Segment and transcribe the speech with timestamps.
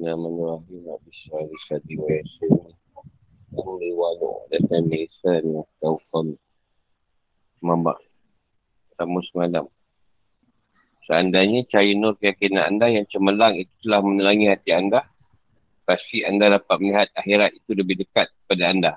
[0.00, 1.04] Bismillahirrahmanirrahim.
[1.12, 2.56] Bismillahirrahmanirrahim.
[3.52, 4.84] Bismillahirrahmanirrahim.
[4.88, 5.44] Lisan
[5.76, 6.40] tauqam.
[7.60, 8.00] Mambak.
[8.96, 9.68] Tamu semalam.
[11.04, 15.04] Seandainya cahaya nur keyakinan anda yang cemerlang itu telah menerangi hati anda,
[15.84, 18.92] pasti anda dapat melihat akhirat itu lebih dekat kepada anda.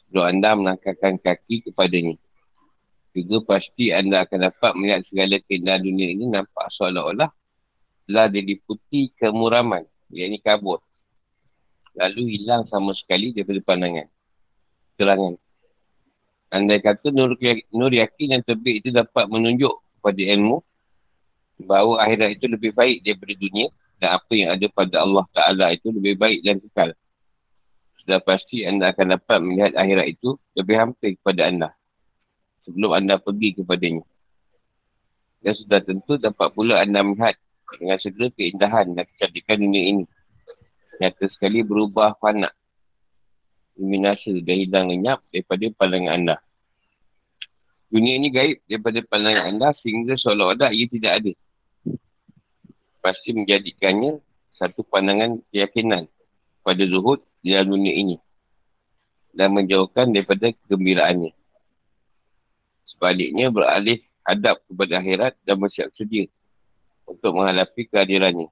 [0.00, 2.16] Sebelum anda melangkahkan kaki kepadanya.
[3.12, 7.28] Juga pasti anda akan dapat melihat segala keindahan dunia ini nampak seolah-olah
[8.08, 10.82] telah diliputi kemuraman yang ini kabut.
[11.96, 14.06] Lalu hilang sama sekali daripada pandangan.
[15.00, 15.34] Kerangan.
[16.52, 17.34] Andai kata nur,
[17.72, 20.62] nur yakin yang terbit itu dapat menunjuk kepada ilmu
[21.66, 23.66] bahawa akhirat itu lebih baik daripada dunia
[23.96, 26.90] dan apa yang ada pada Allah Ta'ala itu lebih baik dan kekal.
[28.04, 31.68] Sudah pasti anda akan dapat melihat akhirat itu lebih hampir kepada anda
[32.68, 34.04] sebelum anda pergi kepadanya.
[35.40, 37.38] Dan sudah tentu dapat pula anda melihat
[37.74, 40.04] dengan segala keindahan dan kecantikan dunia ini.
[41.02, 42.48] Nyata sekali berubah fana.
[43.76, 46.36] Minasa dan hilang lenyap daripada pandangan anda.
[47.92, 51.32] Dunia ini gaib daripada pandangan anda sehingga seolah-olah ia tidak ada.
[53.04, 54.18] Pasti menjadikannya
[54.56, 56.08] satu pandangan keyakinan
[56.64, 58.16] pada zuhud di dalam dunia ini.
[59.36, 61.36] Dan menjauhkan daripada kegembiraannya.
[62.88, 66.24] Sebaliknya beralih hadap kepada akhirat dan bersiap sedia
[67.06, 68.50] untuk menghadapi kehadirannya.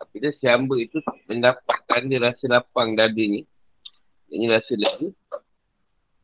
[0.00, 3.44] Apabila si hamba itu mendapatkan dia rasa lapang dada ni,
[4.32, 5.12] ini rasa lega,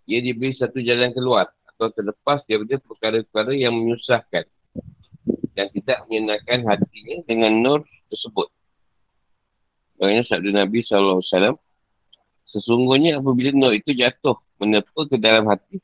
[0.07, 4.49] ia diberi satu jalan keluar atau terlepas daripada perkara-perkara yang menyusahkan
[5.53, 8.49] dan tidak menyenangkan hatinya dengan nur tersebut.
[9.97, 11.57] Bagaimana sabda Nabi SAW,
[12.49, 15.81] sesungguhnya apabila nur itu jatuh menepa ke dalam hati,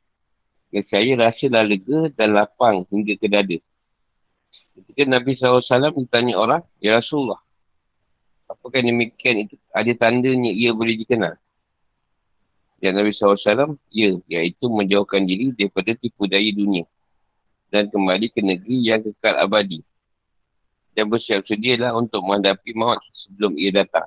[0.89, 3.59] saya rasa lega dan lapang hingga ke dada.
[4.73, 7.41] Ketika Nabi SAW bertanya orang, Ya Rasulullah,
[8.49, 11.37] apakah demikian itu ada tandanya ia boleh dikenal?
[12.81, 16.83] Dan Nabi SAW, ya, iaitu menjauhkan diri daripada tipu daya dunia
[17.73, 19.81] dan kembali ke negeri yang kekal abadi.
[20.93, 24.05] Dan bersiap sedialah untuk menghadapi maut sebelum ia datang.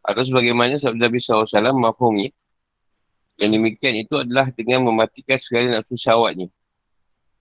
[0.00, 2.32] Atau sebagaimana sabda Nabi SAW mafhumnya,
[3.36, 6.48] yang demikian itu adalah dengan mematikan segala nafsu syawatnya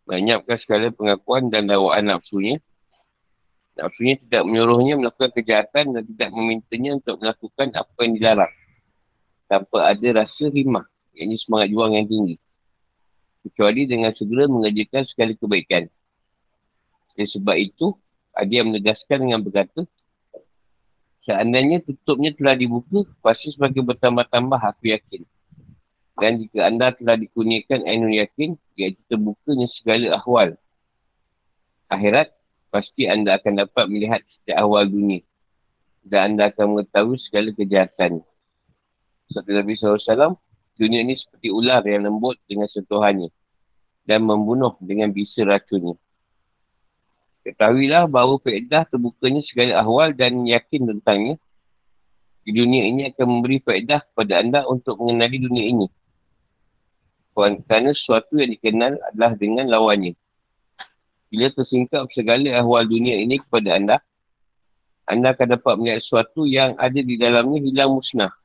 [0.09, 2.57] menyiapkan segala pengakuan dan dakwaan nafsunya.
[3.77, 8.53] Nafsunya tidak menyuruhnya melakukan kejahatan dan tidak memintanya untuk melakukan apa yang dilarang.
[9.47, 12.35] Tanpa ada rasa rimah, ini semangat juang yang tinggi.
[13.41, 15.83] Kecuali dengan segera mengerjakan segala kebaikan.
[17.17, 17.97] Dan sebab itu,
[18.31, 19.83] ada yang menegaskan dengan berkata,
[21.27, 25.25] seandainya tutupnya telah dibuka, pasti semakin bertambah-tambah aku yakin.
[26.21, 30.53] Dan jika anda telah dikurniakan ainul yakin, iaitu terbukanya segala ahwal
[31.89, 32.29] akhirat,
[32.69, 35.25] pasti anda akan dapat melihat setiap ahwal dunia.
[36.05, 38.21] Dan anda akan mengetahui segala kejahatan.
[39.33, 40.37] Sabtu Nabi SAW,
[40.77, 43.33] dunia ini seperti ular yang lembut dengan sentuhannya.
[44.05, 45.97] Dan membunuh dengan bisa racunnya.
[47.41, 51.41] Ketahuilah bahawa faedah terbukanya segala ahwal dan yakin tentangnya.
[52.45, 55.89] Di dunia ini akan memberi faedah kepada anda untuk mengenali dunia ini
[57.35, 60.13] kerana sesuatu yang dikenal adalah dengan lawannya.
[61.31, 63.97] Bila tersingkap segala ahwal dunia ini kepada anda,
[65.07, 68.35] anda akan dapat melihat sesuatu yang ada di dalamnya hilang musnah.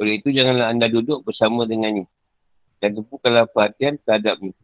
[0.00, 2.08] Oleh itu, janganlah anda duduk bersama dengannya.
[2.80, 4.54] Dan tumpukanlah perhatian terhadapnya.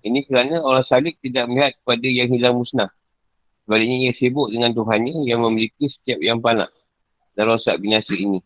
[0.00, 2.88] Ini kerana orang salik tidak melihat kepada yang hilang musnah.
[3.68, 6.72] Sebaliknya ia sibuk dengan Tuhannya yang memiliki setiap yang panak
[7.36, 8.40] dan rosak binasa ini.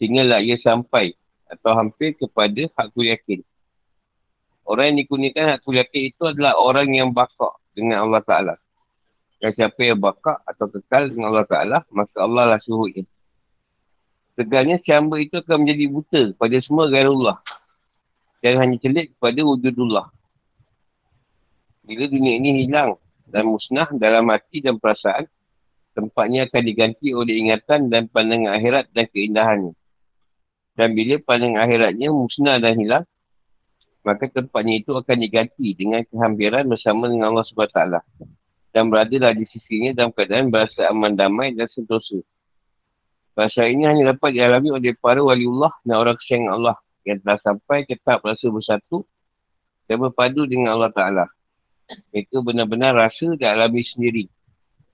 [0.00, 1.12] Sehinggalah ia sampai
[1.50, 3.42] atau hampir kepada hakul yakin.
[4.62, 8.54] Orang yang dikurniakan hakul yakin itu adalah orang yang bakak dengan Allah Ta'ala.
[9.42, 13.02] Dan siapa yang bakak atau kekal dengan Allah Ta'ala, maka Allah lah suruhnya.
[14.38, 17.38] Tegalnya si hamba itu akan menjadi buta kepada semua gairullah.
[18.40, 20.06] Dan hanya celik kepada wujudullah.
[21.84, 22.96] Bila dunia ini hilang
[23.28, 25.28] dan musnah dalam hati dan perasaan,
[25.92, 29.74] tempatnya akan diganti oleh ingatan dan pandangan akhirat dan keindahannya.
[30.80, 33.04] Dan bila pandangan akhiratnya musnah dan hilang,
[34.00, 38.00] maka tempatnya itu akan diganti dengan kehampiran bersama dengan Allah SWT.
[38.72, 42.24] Dan beradalah di sisinya dalam keadaan berasa aman damai dan sentosa.
[43.36, 47.84] Bahasa ini hanya dapat dialami oleh para waliullah dan orang kesayang Allah yang telah sampai
[47.84, 49.04] ke tahap rasa bersatu
[49.84, 51.26] dan berpadu dengan Allah Ta'ala.
[52.08, 54.32] Mereka benar-benar rasa dan alami sendiri.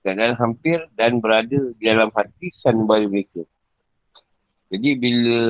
[0.03, 3.47] Keadaan hampir dan berada di dalam hati sanubari mereka.
[4.67, 5.41] Jadi bila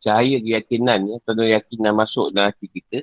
[0.00, 3.02] cahaya keyakinan ya, atau keyakinan masuk dalam hati kita,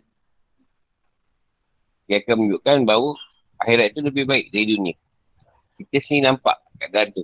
[2.08, 3.12] dia akan menunjukkan bahawa
[3.60, 4.96] akhirat itu lebih baik dari dunia.
[5.78, 7.24] Kita sini nampak keadaan tu.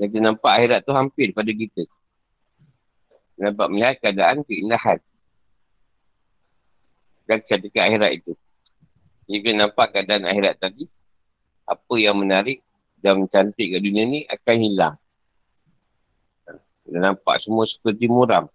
[0.00, 1.84] Kita nampak akhirat tu hampir pada kita.
[3.38, 4.98] Nampak melihat keadaan keindahan.
[7.28, 8.32] Dan ketika akhirat itu.
[9.28, 10.88] Jika nampak keadaan akhirat tadi,
[11.68, 12.64] apa yang menarik
[13.04, 14.96] dan cantik kat dunia ni akan hilang.
[16.88, 18.48] Kita nampak semua seperti muram.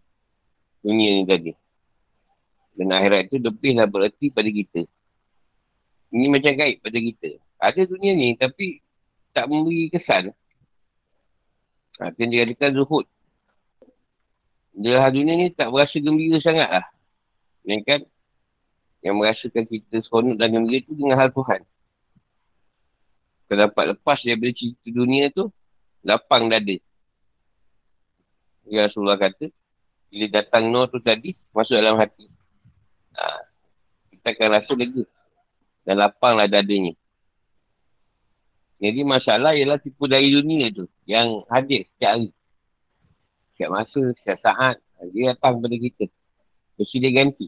[0.81, 1.53] Dunia ni tadi.
[2.73, 4.89] Dan akhirat itu lebihlah bererti pada kita.
[6.09, 7.29] Ini macam gaib pada kita.
[7.61, 8.81] Ada dunia ni tapi
[9.37, 10.33] tak memberi kesan.
[12.01, 13.05] Ha, yang dikatakan zuhud.
[14.73, 16.85] Dia dunia ni tak berasa gembira sangat lah.
[17.61, 18.01] Yang kan?
[19.05, 21.61] Yang merasakan kita seronok dan gembira tu dengan hal Tuhan.
[23.45, 25.53] Kalau dapat lepas daripada cerita dunia tu,
[26.01, 26.81] lapang dada.
[28.67, 29.51] Ya Rasulullah kata,
[30.13, 32.29] bila datang Nur tu tadi, masuk dalam hati.
[33.17, 33.23] Ha,
[34.13, 35.03] kita akan rasa lega.
[35.83, 36.95] Dan lapanglah dadanya.
[38.83, 40.87] Jadi masalah ialah tipu dari dunia tu.
[41.07, 42.29] Yang hadir setiap hari.
[43.51, 44.75] Setiap masa, setiap saat.
[45.11, 46.05] Dia datang pada kita.
[46.79, 47.47] Mesti dia ganti.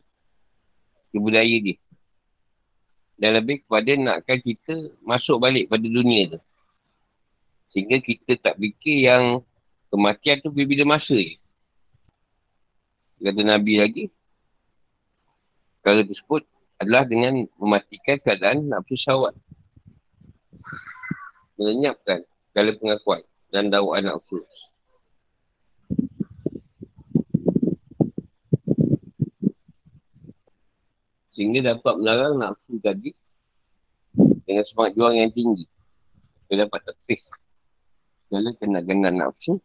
[1.12, 1.75] Tipu daya dia.
[3.15, 6.39] Dan lebih kepada nakkan kita masuk balik pada dunia tu.
[7.71, 9.23] Sehingga kita tak fikir yang
[9.95, 11.39] kematian tu bila-bila masa je.
[13.24, 14.03] Kata Nabi lagi.
[15.80, 16.44] Kalau tersebut
[16.83, 19.31] adalah dengan mematikan keadaan nafsu syawat
[21.56, 23.21] melenyapkan segala pengakuan
[23.56, 24.44] dan dakwaan nafsu.
[31.31, 33.15] Sehingga dapat melarang nafsu tadi
[34.44, 35.63] dengan semangat juang yang tinggi.
[36.51, 37.24] Dia dapat tepis
[38.27, 39.63] segala kena-kena nafsu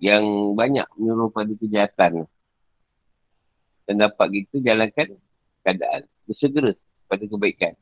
[0.00, 2.24] yang banyak menyuruh pada kejahatan.
[3.84, 5.20] Dan dapat kita jalankan
[5.60, 6.72] keadaan bersegera
[7.04, 7.76] pada kebaikan.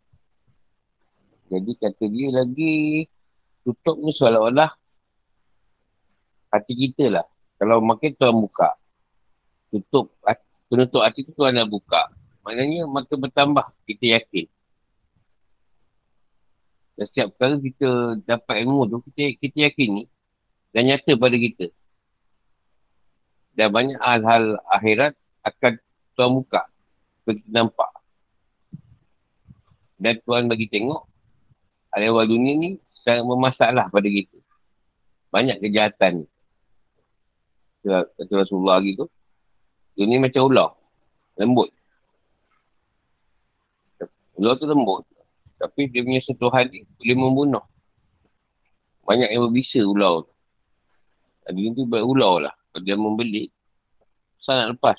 [1.48, 3.06] Jadi kata dia lagi
[3.64, 4.74] tutup ni seolah-olah
[6.52, 7.26] hati kita lah.
[7.56, 8.74] Kalau makin tuan buka.
[9.68, 10.12] Tutup,
[10.68, 12.08] penutup hati tu tuan nak buka.
[12.42, 14.46] Maknanya makin bertambah kita yakin.
[16.98, 20.04] Dan setiap kali kita dapat ilmu tu, kita, kita yakin ni.
[20.72, 21.70] Dan nyata pada kita.
[23.58, 25.82] Dan banyak hal-hal akhirat akan
[26.14, 26.62] tuan buka.
[27.26, 27.90] Kita nampak.
[29.98, 31.08] Dan tuan bagi tengok
[31.88, 32.70] Ahli dunia ni
[33.02, 34.38] sangat bermasalah pada kita.
[35.32, 36.28] Banyak kejahatan.
[37.82, 39.08] Kata Rasulullah lagi tu.
[39.96, 40.70] Dunia macam ular.
[41.40, 41.72] Lembut.
[44.38, 45.02] Ular tu lembut.
[45.58, 47.64] Tapi dia punya sentuhan ni boleh membunuh.
[49.08, 50.32] Banyak yang berbisa ular tu.
[51.56, 52.54] Ni tu berular lah.
[52.78, 53.50] Dia membeli,
[54.42, 54.98] sangat lepas.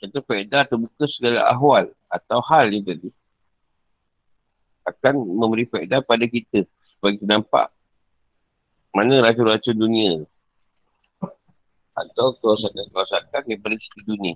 [0.00, 3.12] Itu faedah terbuka segala ahwal atau hal ni tadi
[4.88, 6.66] akan memberi faedah pada kita
[6.96, 7.68] supaya kita nampak
[8.90, 10.12] mana racun-racun dunia
[11.94, 14.34] atau kerosakan-kerosakan daripada cerita dunia.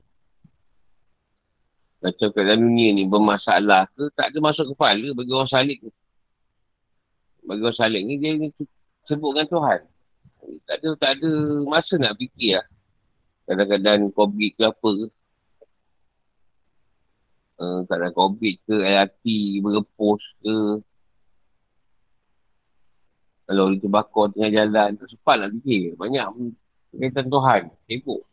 [2.04, 5.92] Macam keadaan dunia ni bermasalah ke tak ada masuk kepala bagi orang salik ni.
[7.48, 8.52] Bagi orang salik ni dia ni
[9.08, 9.80] sebut dengan Tuhan.
[10.64, 11.30] Tak ada, tak ada
[11.64, 12.66] masa nak fikir lah.
[13.44, 15.06] Kadang-kadang COVID ke apa ke.
[17.54, 19.24] Uh, tak ada COVID ke, LRT
[19.62, 20.56] berepus ke.
[23.44, 25.92] Kalau dia terbakar tengah jalan, tak sempat nak fikir.
[26.00, 26.26] Banyak
[26.96, 28.24] kaitan Tuhan, sibuk.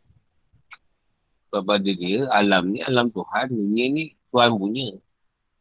[1.52, 4.96] Sebab pada dia, alam ni alam Tuhan, dunia ni Tuhan punya.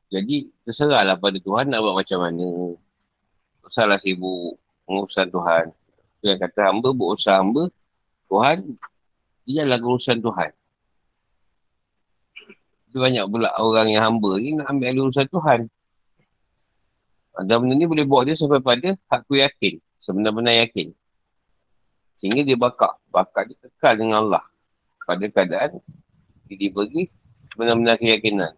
[0.07, 2.47] Jadi, terserahlah pada Tuhan nak buat macam mana.
[3.67, 4.55] Terserahlah sibuk
[4.87, 5.65] pengurusan Tuhan.
[6.21, 7.73] Yang kata hamba, berusaha hamba,
[8.29, 8.77] Tuhan,
[9.43, 10.51] dia adalah urusan Tuhan.
[12.87, 15.59] Tapi banyak pula orang yang hamba ni nak ambil urusan Tuhan.
[17.41, 19.81] Dan benda ni boleh bawa dia sampai pada aku yakin.
[20.03, 20.93] Sebenar-benar yakin.
[22.21, 23.01] Sehingga dia bakar.
[23.09, 24.43] Bakar dia kekal dengan Allah.
[25.07, 25.81] Pada keadaan
[26.45, 27.09] dia pergi
[27.49, 28.53] sebenar-benar keyakinan.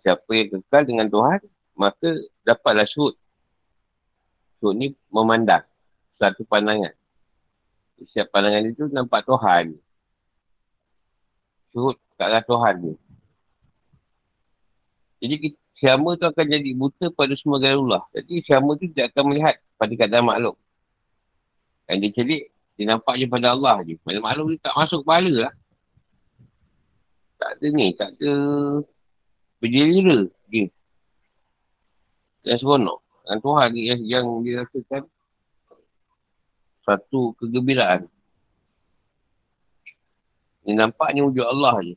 [0.00, 1.40] Siapa yang kekal dengan Tuhan,
[1.76, 2.08] maka
[2.42, 3.14] dapatlah syut.
[4.58, 5.69] Syut ni memandang
[6.20, 6.92] satu pandangan.
[7.96, 9.72] Setiap pandangan itu nampak Tuhan.
[11.72, 12.94] Syut kat arah Tuhan ni.
[15.24, 18.04] Jadi syama tu akan jadi buta pada semua Allah.
[18.12, 20.56] Jadi syama tu tidak akan melihat pada keadaan makhluk.
[21.88, 22.42] Yang dia celik,
[22.76, 23.96] dia nampak je pada Allah je.
[24.04, 25.54] Pada makhluk dia tak masuk kepala lah.
[27.40, 28.32] Tak ada ni, tak ada
[29.60, 30.68] berjelira dia.
[32.44, 33.00] Yang seronok.
[33.24, 35.08] Dan Tuhan ni yang, yang dia rasakan
[36.84, 38.08] satu kegembiraan.
[40.64, 41.94] Dia nampaknya wujud Allah je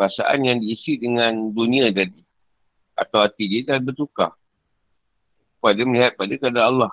[0.00, 2.24] perasaan yang diisi dengan dunia tadi.
[2.96, 4.36] atau hati dia dah bertukar.
[5.56, 6.92] Pada melihat pada keadaan Allah.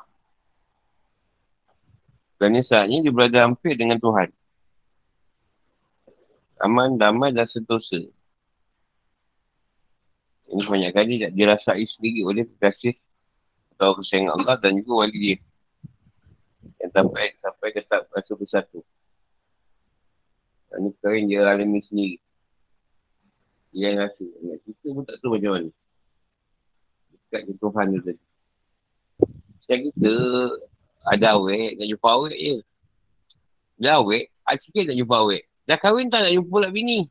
[2.40, 4.32] Kerana saatnya dia berada hampir dengan Tuhan.
[6.64, 8.08] Aman, damai dan sentosa.
[10.48, 12.96] Ini banyak kali dirasai sendiri oleh kekasih
[13.76, 15.38] atau kesayangan Allah dan juga wali dia.
[16.84, 18.80] Yang sampai sampai ke tak rasa bersatu.
[20.68, 22.18] Dan ini perkara yang dia alami sendiri.
[23.72, 24.26] Dia yang rasa.
[24.68, 25.70] Cerita pun tak tahu macam mana.
[27.12, 28.24] Dekat ke Tuhan tu tadi.
[29.64, 30.14] Sekarang kita
[31.08, 32.56] ada awet, nak jumpa awet je.
[33.80, 35.44] Dah awet, ada sikit nak jumpa awet.
[35.68, 37.08] Dah kahwin tak nak jumpa pula bini.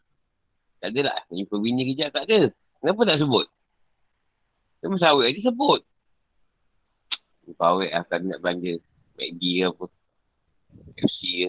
[0.80, 1.18] Tak ada lah.
[1.28, 2.48] Nak jumpa bini kejap tak ada.
[2.80, 3.46] Kenapa tak sebut?
[4.80, 5.80] Kenapa sawit dia sebut?
[7.54, 8.82] Pawik lah kan nak belanja
[9.16, 9.84] Maggi ke apa.
[11.00, 11.18] FC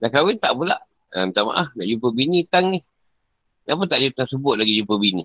[0.00, 0.76] Dah kahwin tak pula.
[1.16, 2.80] Ha, minta maaf nak jumpa bini tang ni.
[3.64, 5.24] Kenapa tak tak sebut lagi jumpa bini?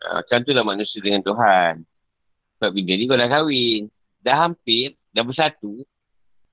[0.00, 1.84] Ha, macam tu lah manusia dengan Tuhan.
[2.56, 3.92] Sebab bini ni kau dah kahwin.
[4.24, 4.96] Dah hampir.
[5.12, 5.84] Dah bersatu.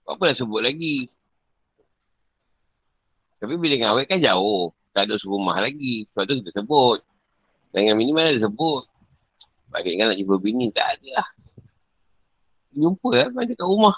[0.04, 1.08] Apa dah sebut lagi?
[3.40, 6.08] Tapi bila dengan awet kan jauh tak ada serumah lagi.
[6.12, 7.00] Sebab tu kita sebut.
[7.72, 8.86] Dengan bini mana dia sebut.
[9.74, 11.30] Bagi kan nak jumpa bini, tak ada lah.
[12.74, 13.98] Jumpa lah, macam kat rumah.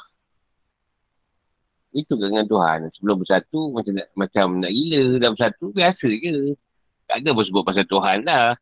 [1.96, 2.92] Itu dengan Tuhan.
[2.92, 5.16] Sebelum bersatu, macam nak, macam nak gila.
[5.16, 6.60] Dah bersatu, biasa je.
[7.08, 8.60] Tak ada pun sebut pasal Tuhan lah.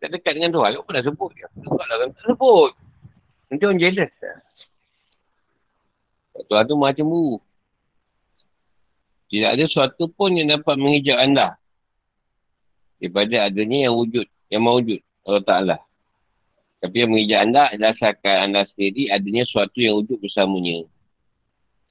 [0.00, 1.30] Tak dekat dengan Tuhan, apa dah sebut?
[1.34, 2.70] Sebut lah kan tak sebut.
[3.50, 4.38] Nanti orang jealous lah.
[6.46, 7.42] Tuhan tu macam buruk.
[9.30, 11.60] Tidak ada sesuatu pun yang dapat menghijau anda.
[12.98, 15.00] Daripada adanya yang wujud, yang mewujud.
[15.26, 15.76] Allah Ta'ala.
[16.80, 20.88] Tapi yang menghijau anda, dasarkan anda sendiri adanya sesuatu yang wujud bersamanya.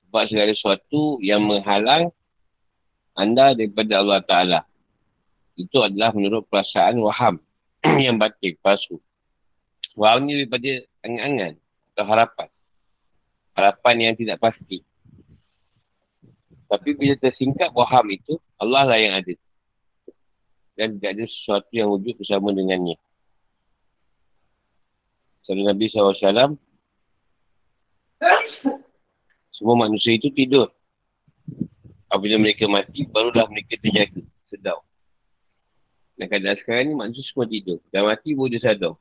[0.10, 2.10] Sebab segala sesuatu yang menghalang
[3.14, 4.60] anda daripada Allah Ta'ala.
[5.54, 7.38] Itu adalah menurut perasaan waham
[8.06, 8.98] yang batik, palsu.
[9.94, 11.54] Waham ni daripada angan-angan
[11.94, 12.50] atau harapan.
[13.54, 14.82] Harapan yang tidak pasti.
[16.70, 19.36] Tapi bila tersingkap waham itu, Allah lah yang ada.
[20.74, 22.96] Dan tidak ada sesuatu yang wujud bersama dengannya.
[25.50, 26.54] Salam Nabi SAW.
[29.50, 30.70] Semua manusia itu tidur.
[32.06, 34.22] Apabila mereka mati, barulah mereka terjaga.
[34.46, 34.86] Sedau.
[36.22, 37.82] Dan keadaan sekarang ni manusia semua tidur.
[37.90, 38.94] Dah mati pun dia sadar.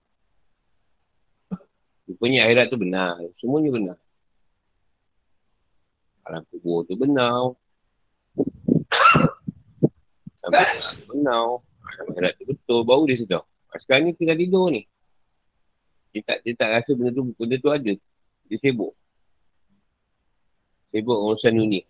[2.08, 3.20] Rupanya akhirat tu benar.
[3.44, 3.98] Semuanya benar.
[6.32, 7.52] Alam kubur tu benar.
[11.12, 11.60] benar.
[11.92, 12.80] Alam akhirat tu betul.
[12.88, 13.44] Baru dia sedar.
[13.84, 14.88] Sekarang ni tinggal tidur ni.
[16.18, 17.94] Dia tak, dia tak rasa benda tu, benda tu ada.
[18.50, 18.90] Dia sibuk.
[20.90, 21.86] Sibuk urusan dunia.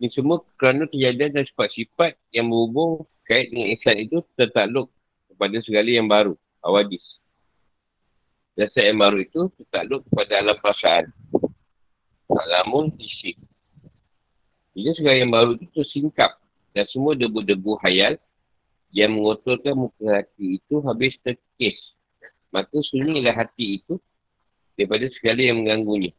[0.00, 4.88] Ini semua kerana kejadian dan sifat-sifat yang berhubung kait dengan ihsan itu tertakluk
[5.28, 6.32] kepada segala yang baru.
[6.64, 7.04] Awadis.
[8.56, 11.04] Dasar yang baru itu tertakluk kepada alam perasaan.
[12.32, 13.36] Alamun isi.
[14.72, 16.40] Bila segala yang baru itu tersingkap
[16.72, 18.16] dan semua debu-debu hayal
[18.94, 21.76] yang mengotorkan muka hati itu habis terkis.
[22.48, 24.00] Maka sunyilah hati itu
[24.78, 26.12] daripada segala yang mengganggunya.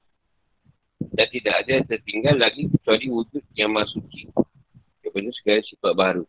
[0.99, 4.29] Dan tidak ada yang tertinggal lagi kecuali wujud yang masuki
[4.99, 6.25] daripada segala sifat baru.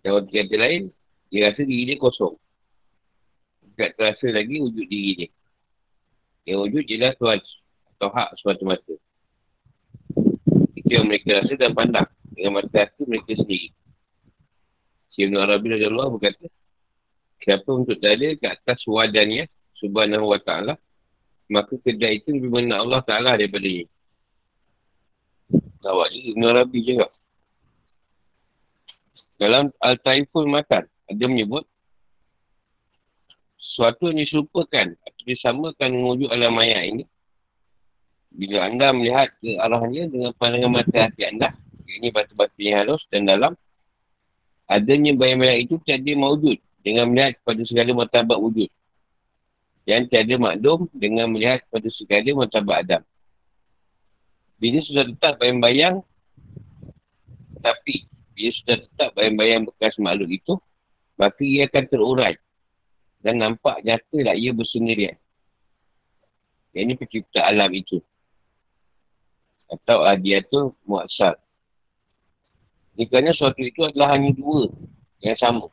[0.00, 0.82] Dan waktu kata lain,
[1.28, 2.38] dia rasa diri dia kosong.
[3.74, 5.28] Tak terasa lagi wujud diri dia.
[6.48, 7.40] Yang wujud jelas Tuhan
[7.98, 8.94] atau hak semata-mata.
[10.78, 13.74] Itu yang mereka rasa dan pandang dengan mata hati mereka sendiri.
[15.18, 16.46] Ibn Arabi Allah berkata,
[17.42, 19.46] siapa untuk dalil ke atas wadannya,
[19.78, 20.74] subhanahu wa ta'ala,
[21.48, 23.86] maka kedai itu lebih Allah Ta'ala daripada ini.
[25.80, 27.06] Awak juga Ibn Arabi juga.
[29.38, 31.64] Dalam Al-Taiful Makan, ada menyebut,
[33.56, 37.06] sesuatu yang diserupakan atau disamakan wujud alam maya ini,
[38.34, 41.54] bila anda melihat ke arahnya dengan pandangan mata hati anda,
[41.86, 43.54] ini batu-batu yang halus dan dalam,
[44.68, 48.72] adanya bayang-bayang itu tiada mewujud dengan melihat kepada segala martabat wujud.
[49.84, 53.02] Yang tiada makdum dengan melihat kepada segala martabat Adam.
[54.56, 56.00] Bila sudah tetap bayang-bayang,
[57.60, 60.56] tapi bila sudah tetap bayang-bayang bekas makhluk itu,
[61.20, 62.34] maka ia akan terurai
[63.20, 65.20] dan nampak nyata lah ia bersendirian.
[66.72, 68.00] Yang ini pencipta alam itu
[69.68, 71.36] atau adiatul muassal.
[72.96, 74.72] Ini kerana suatu itu adalah hanya dua
[75.20, 75.68] yang sama.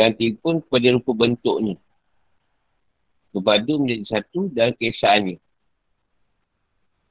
[0.00, 1.76] Ganti pun pada rupa bentuknya.
[3.36, 5.36] Berbadu menjadi satu dan keesaannya.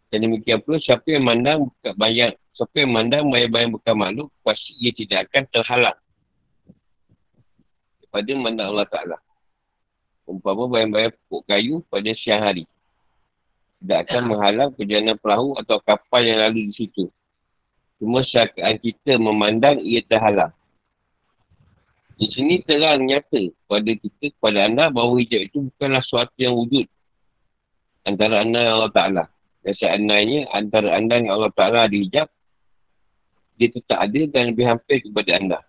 [0.10, 4.74] Dan demikian pula siapa yang mandang buka bayang, siapa yang mandang bayang-bayang bukan makhluk, pasti
[4.82, 5.98] ia tidak akan terhalang
[8.10, 9.18] pada mana Allah Ta'ala.
[10.26, 12.66] Umpama bayang-bayang pokok kayu pada siang hari.
[13.80, 17.06] Tidak akan menghalang perjalanan perahu atau kapal yang lalu di situ.
[18.02, 20.54] Cuma syakaan kita memandang ia terhalang.
[22.20, 26.84] Di sini terang nyata pada kita, kepada anda bahawa hijab itu bukanlah suatu yang wujud
[28.04, 29.24] antara anda dan Allah Ta'ala.
[29.64, 32.28] Dan seandainya antara anda dan Allah Ta'ala ada hijab,
[33.56, 35.60] dia tetap ada dan lebih hampir kepada anda.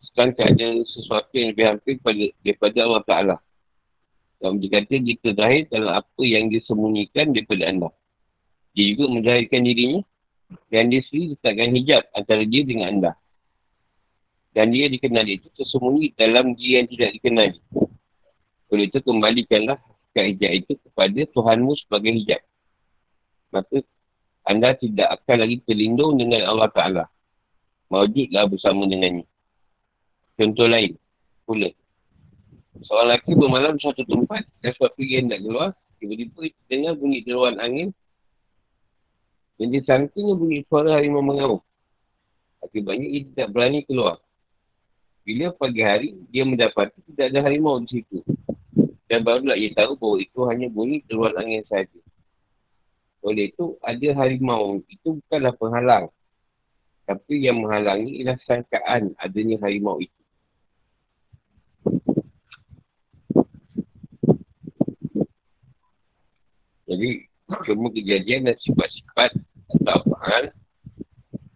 [0.00, 3.36] Sekarang ada sesuatu yang lebih hampir kepada, daripada Allah Ta'ala.
[4.40, 7.88] Dan dia kata dia terzahir dalam apa yang disembunyikan daripada anda.
[8.72, 10.00] Dia juga menzahirkan dirinya
[10.72, 13.12] dan dia sendiri letakkan hijab antara dia dengan anda.
[14.52, 17.50] Dan dia dikenal itu tersembunyi dalam dia yang tidak dikenal.
[18.72, 19.80] Oleh itu kembalikanlah
[20.12, 22.40] hakikat hijab itu kepada Tuhanmu sebagai hijab.
[23.48, 23.80] Maka
[24.44, 27.04] anda tidak akan lagi terlindung dengan Allah Ta'ala.
[27.88, 29.24] Mawujudlah bersama dengannya.
[30.36, 30.96] Contoh lain.
[31.44, 31.68] Pula.
[32.82, 34.42] Seorang lelaki bermalam di satu tempat.
[34.64, 35.70] Dan sebab pergi hendak keluar.
[36.00, 37.88] Tiba-tiba dengar bunyi teruan angin.
[39.60, 41.60] Dan dia sangkanya bunyi suara harimau mengaum.
[42.64, 44.18] Akibatnya ia tidak berani keluar.
[45.22, 48.26] Bila pagi hari, dia mendapati tidak ada harimau di situ.
[49.06, 52.00] Dan barulah ia tahu bahawa itu hanya bunyi teruan angin saja.
[53.22, 54.82] Oleh itu, ada harimau.
[54.90, 56.10] Itu bukanlah penghalang.
[57.06, 60.22] Tapi yang menghalangi ialah sangkaan adanya harimau itu.
[66.90, 67.30] Jadi,
[67.62, 69.38] semua kejadian dan sifat-sifat
[69.70, 70.44] atau apa hal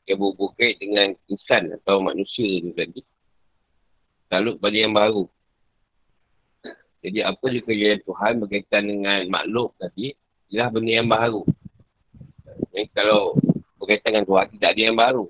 [0.07, 3.03] yang berhubungan dengan insan atau manusia itu tadi.
[4.27, 5.31] Takluk pada yang baru.
[7.07, 10.19] Jadi apa je kejadian Tuhan berkaitan dengan makhluk tadi,
[10.51, 11.43] ialah benda yang baru.
[12.75, 13.39] Jadi kalau
[13.79, 15.25] berkaitan dengan Tuhan, tidak ada yang baru.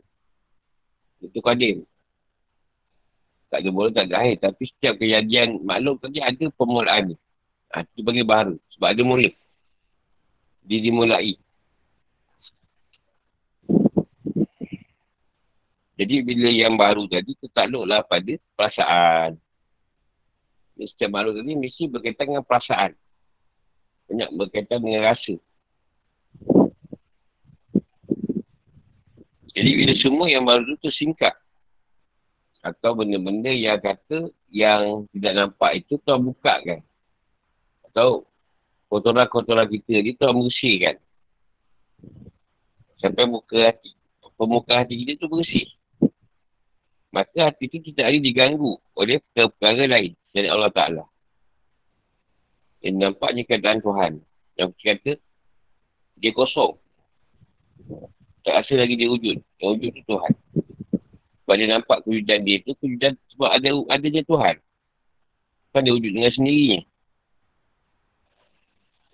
[1.20, 1.84] Itu kadim.
[3.52, 4.36] Tak ada bola, tak ada air.
[4.40, 7.12] Tapi setiap kejadian makhluk tadi ada permulaan.
[7.76, 8.56] Ha, itu bagi baru.
[8.74, 9.30] Sebab ada mula.
[10.66, 11.38] Dia dimulai.
[15.96, 19.40] Jadi bila yang baru tadi, tertakluklah pada perasaan.
[20.76, 22.92] Setiap makhluk tadi mesti berkaitan dengan perasaan.
[24.12, 25.34] Banyak berkaitan dengan rasa.
[29.56, 31.32] Jadi bila semua yang baru tu tersingkap.
[32.60, 36.80] Atau benda-benda yang kata yang tidak nampak itu tuan buka kan.
[37.88, 38.28] Atau
[38.92, 41.00] kotoran-kotoran kita ni tuan bersihkan.
[43.00, 43.96] Sampai muka hati.
[44.36, 45.75] Pemuka hati kita tu bersih.
[47.16, 51.04] Maka hati itu tidak lagi diganggu oleh perkara lain dari Allah Ta'ala.
[52.84, 54.20] Yang nampaknya keadaan Tuhan.
[54.60, 55.12] Yang kata,
[56.20, 56.76] dia kosong.
[58.44, 59.40] Tak rasa lagi dia wujud.
[59.56, 60.32] Yang wujud itu Tuhan.
[61.40, 64.56] Sebab dia nampak kewujudan dia itu, kewujudan sebab ada adanya Tuhan.
[65.72, 66.80] Kan dia wujud dengan sendirinya.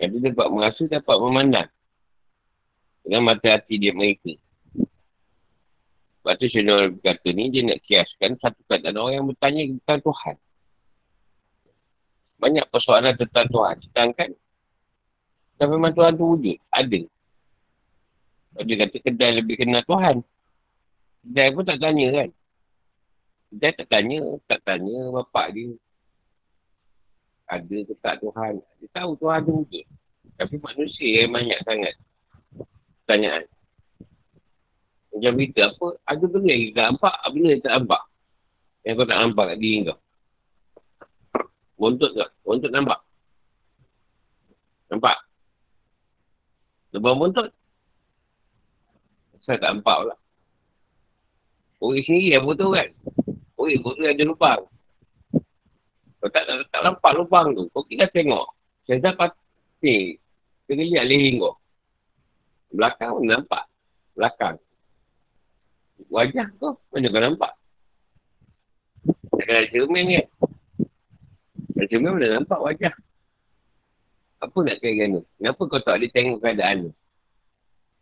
[0.03, 1.71] Jadi dia dapat merasa, dapat memandang.
[3.07, 4.35] Dengan mata hati dia mereka.
[6.23, 10.37] Sebab tu Syedul berkata ni, dia nak kiaskan satu keadaan orang yang bertanya tentang Tuhan.
[12.39, 13.77] Banyak persoalan tentang Tuhan.
[13.91, 14.31] Sedangkan,
[15.63, 16.59] dan memang Tuhan tu wujud.
[16.75, 17.07] Ada.
[18.51, 20.27] Sebab dia kata kedai lebih kenal Tuhan.
[21.23, 22.29] Kedai pun tak tanya kan.
[23.55, 24.19] Kedai tak tanya.
[24.51, 25.71] Tak tanya bapak dia.
[27.47, 28.59] Ada ke tak Tuhan.
[28.83, 29.87] Dia tahu Tuhan tu wujud.
[30.35, 31.95] Tapi manusia yang banyak sangat.
[33.07, 33.47] Pertanyaan.
[35.13, 38.03] Macam kita apa, ada benda yang kita nampak, benda yang tak nampak.
[38.83, 39.99] Yang kau tak nampak kat diri kau.
[41.77, 42.31] Bontot tak?
[42.43, 43.01] Bontot nampak?
[44.89, 45.17] Nampak?
[46.97, 47.49] Lebam bontot?
[49.43, 50.17] Saya tak nampak pula.
[51.83, 52.89] Orang sendiri yang betul kan?
[53.59, 54.61] Orang betul ada lubang.
[56.23, 57.67] Kau tak, tak, tak nampak lubang tu.
[57.75, 58.47] Kau kita tengok.
[58.87, 59.35] Saya dapat
[59.83, 60.15] ni.
[60.71, 61.59] Kita lihat leher kau.
[62.71, 63.67] Belakang nampak.
[64.15, 64.57] Belakang.
[66.09, 67.53] Wajah kau mana kau nampak?
[69.37, 70.27] Tak kena cermin kan?
[71.77, 72.95] Ada cermin mana nampak wajah?
[74.43, 75.21] Apa nak kaya gana?
[75.39, 76.91] Kenapa kau tak boleh tengok keadaan ni?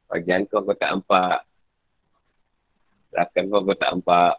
[0.08, 1.44] Wajah kau kau tak nampak.
[3.10, 4.34] Belakang kau kau tak nampak.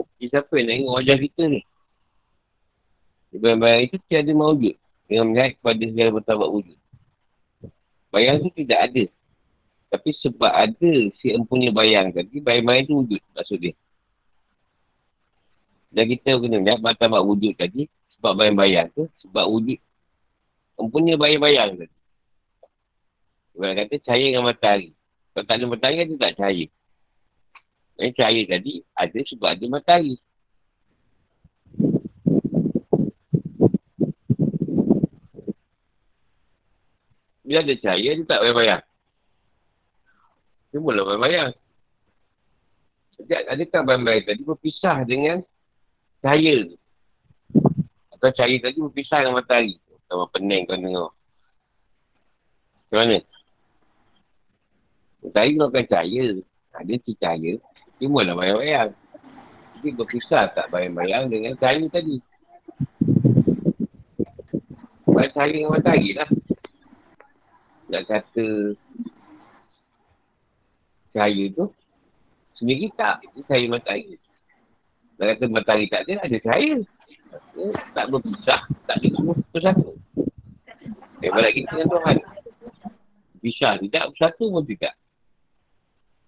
[0.00, 1.60] Okay, siapa yang tengok wajah kita ni?
[3.30, 4.74] Bayang-bayang itu tiada maujud.
[5.06, 6.78] Dengan melihat kepada segala bertabat wujud.
[8.10, 9.04] Bayang itu tidak ada.
[9.90, 13.74] Tapi sebab ada si empunya bayang tadi, bayang-bayang tu wujud maksud dia.
[15.90, 19.82] Dan kita kena lihat batal-batal wujud tadi, sebab bayang-bayang tu, sebab wujud
[20.78, 21.96] empunya bayang-bayang tadi.
[23.58, 24.94] Orang kata cahaya dengan matahari.
[25.34, 26.66] Kalau tak ada matahari, dia tak cahaya.
[27.98, 30.14] Dan cahaya tadi ada sebab ada matahari.
[37.42, 38.84] Bila ada cahaya, dia tak bayang-bayang.
[40.70, 41.52] Dia mula bayang-bayang.
[43.20, 45.42] Jadi adakah bayang-bayang tadi berpisah dengan
[46.22, 46.76] cahaya tu?
[48.14, 49.76] Atau cahaya tadi berpisah dengan matahari?
[50.06, 51.12] Sama pening kau tengok.
[52.90, 53.18] Macam mana?
[55.26, 56.24] Matahari kau akan cahaya.
[56.70, 57.52] Ada si cahaya.
[57.98, 58.90] Dia mula bayang-bayang.
[59.80, 62.16] Jadi berpisah tak bayang-bayang dengan cahaya tadi.
[65.10, 66.30] Bayang cahaya dengan matahari lah
[67.90, 68.46] nak kata
[71.12, 71.70] cahaya tu
[72.56, 73.24] sendiri tak.
[73.46, 74.20] Cahaya matahari
[75.20, 76.80] nak kata matahari tak ada ada cahaya.
[77.92, 79.08] Tak berpisah tak ada
[79.52, 79.92] bersatu.
[81.20, 82.16] Daripada kita dengan Tuhan.
[83.44, 84.96] Pisah tidak bersatu pun tidak.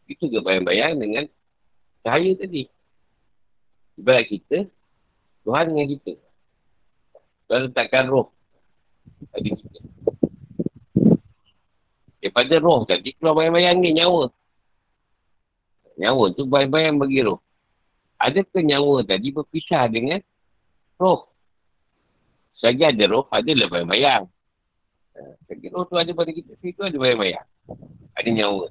[0.05, 1.25] Itu ke bayang-bayang dengan
[2.05, 2.68] cahaya tadi.
[3.97, 4.68] Ibarat kita
[5.49, 6.12] Tuhan dengan kita.
[7.49, 8.29] Tuhan letakkan roh
[9.33, 9.81] tadi kita.
[12.21, 14.29] Daripada roh tadi keluar bayang-bayang ni nyawa.
[16.03, 17.38] Nyawa tu bayang-bayang bagi roh.
[18.19, 20.19] Adakah nyawa tadi berpisah dengan
[20.99, 21.31] roh?
[22.59, 24.27] Selagi ada roh, adalah bayang-bayang.
[25.47, 27.47] Selagi roh tu ada pada kita, situ ada bayang-bayang.
[28.19, 28.67] Ada nyawa.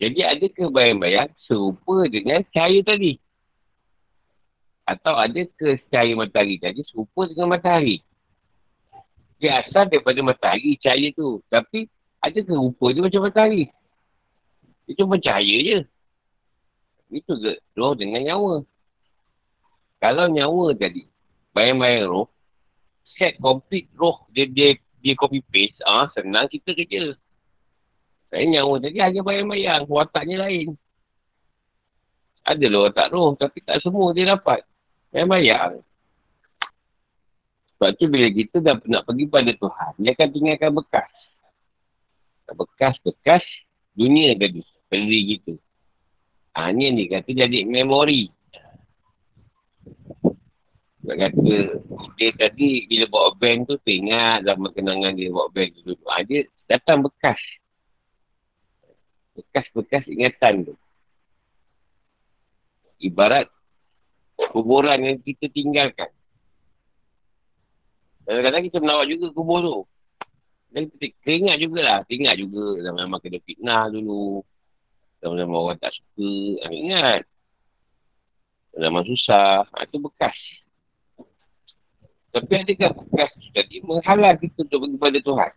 [0.00, 3.20] Jadi adakah bayang-bayang serupa dengan cahaya tadi?
[4.88, 8.00] Atau adakah cahaya matahari tadi serupa dengan matahari?
[9.36, 11.44] Dia asal daripada matahari cahaya tu.
[11.52, 11.92] Tapi
[12.24, 13.68] ada ke rupa dia macam matahari?
[14.98, 15.78] Cuma cahaya je.
[17.10, 18.62] Itu ke roh dengan nyawa.
[20.00, 21.04] Kalau nyawa tadi,
[21.52, 22.28] bayang-bayang roh,
[23.18, 27.18] set complete roh dia, dia, dia copy paste, ah senang kita kerja.
[28.30, 30.78] Saya nyawa tadi hanya bayang-bayang, wataknya lain.
[32.46, 34.64] Ada lah watak roh, tapi tak semua dia dapat.
[35.12, 35.82] Bayang-bayang.
[37.76, 41.10] Sebab tu bila kita dah nak pergi pada Tuhan, dia akan tinggalkan bekas
[42.50, 43.44] bekas-bekas
[43.94, 44.62] dunia tadi.
[44.90, 45.54] Beli gitu.
[46.58, 48.26] Ha, ni ni kata jadi memori.
[51.06, 51.54] Nak kata,
[52.18, 55.94] dia tadi bila bawa band tu, teringat zaman kenangan dia bawa band tu.
[56.10, 57.38] Ha, dia datang bekas.
[59.38, 60.74] Bekas-bekas ingatan tu.
[63.00, 63.48] Ibarat
[64.50, 66.10] kuburan yang kita tinggalkan.
[68.26, 69.78] Kadang-kadang kita menawar juga kubur tu.
[70.70, 71.98] Dan kita ingat jugalah.
[72.06, 74.44] Ingat juga zaman-zaman kena fitnah dulu.
[75.20, 76.32] Zaman-zaman orang tak suka.
[76.64, 77.22] Aku ingat.
[78.72, 79.68] Zaman susah.
[79.68, 80.38] Ha, itu bekas.
[82.30, 85.52] Tapi adakah bekas tu tadi menghalang kita untuk pergi pada Tuhan?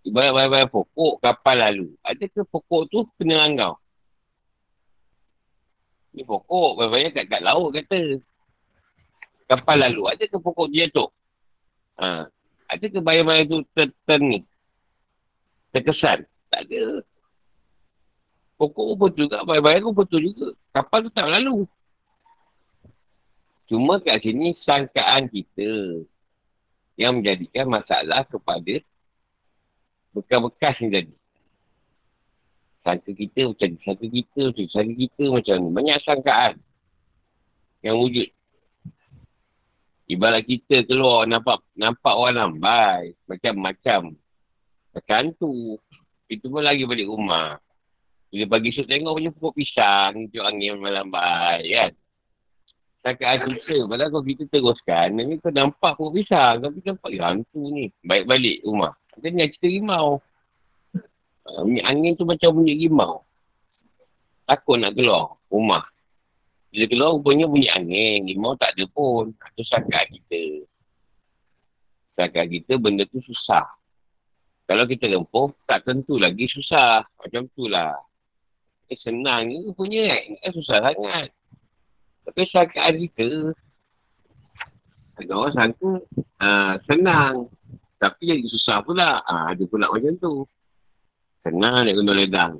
[0.00, 1.88] Ibarat-ibarat pokok kapal lalu.
[2.06, 3.76] Adakah pokok tu kena langgar?
[6.16, 8.22] Ni pokok, banyak kat, kat laut kata.
[9.50, 10.08] Kapal lalu.
[10.08, 11.04] Adakah pokok dia tu?
[12.00, 12.30] Ha.
[12.70, 14.46] Ada ke bayang-bayang tu ter, ter ni?
[15.74, 16.22] Terkesan?
[16.48, 17.02] Tak ada.
[18.60, 20.52] Pokok pun betul juga, bayang-bayang pun betul juga.
[20.76, 21.64] Kapal tu tak lalu.
[23.72, 26.04] Cuma kat sini sangkaan kita
[27.00, 28.84] yang menjadikan masalah kepada
[30.12, 31.14] bekas-bekas ni tadi.
[32.84, 35.68] Sangka kita macam ni, sangka kita macam ni, sangka kita macam ni.
[35.72, 36.54] Banyak sangkaan
[37.80, 38.28] yang wujud.
[40.10, 43.16] Ibarat kita keluar nampak nampak orang lambai.
[43.24, 44.12] Macam-macam.
[44.92, 45.78] Macam tu.
[46.26, 47.62] Itu pun lagi balik rumah.
[48.30, 50.12] Bila pagi esok tengok punya pokok pisang.
[50.30, 51.92] Hijau angin lambai kan.
[53.02, 53.76] Cakap cerita.
[53.90, 55.18] Padahal kalau kita teruskan.
[55.18, 56.62] Ni kau nampak pokok pisang.
[56.62, 57.90] Tapi nampak ya hantu ni.
[58.06, 58.94] Baik balik rumah.
[59.18, 60.22] Kita ni cerita rimau.
[61.42, 63.26] Uh, angin tu macam bunyi rimau.
[64.46, 65.82] Takut nak keluar rumah.
[66.70, 68.30] Bila keluar rupanya bunyi angin.
[68.30, 69.34] Limau tak ada pun.
[69.34, 70.70] Itu sangka kita.
[72.14, 73.66] Sangka kita benda tu susah.
[74.70, 77.02] Kalau kita lempuh, tak tentu lagi susah.
[77.18, 77.90] Macam tu lah.
[78.90, 81.30] Eh, senang ni punya eh, susah sangat.
[82.26, 83.54] Tapi sangka kita,
[85.14, 85.90] ada orang sangka
[86.42, 87.46] uh, senang.
[88.02, 89.22] Tapi jadi susah pula.
[89.30, 90.42] Uh, ada pula macam tu.
[91.46, 92.52] Senang nak guna ledang.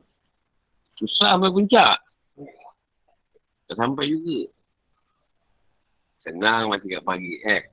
[1.03, 1.97] Susah sampai puncak.
[3.67, 4.41] Tak sampai juga.
[6.23, 7.67] Senang mati kat pagi eh.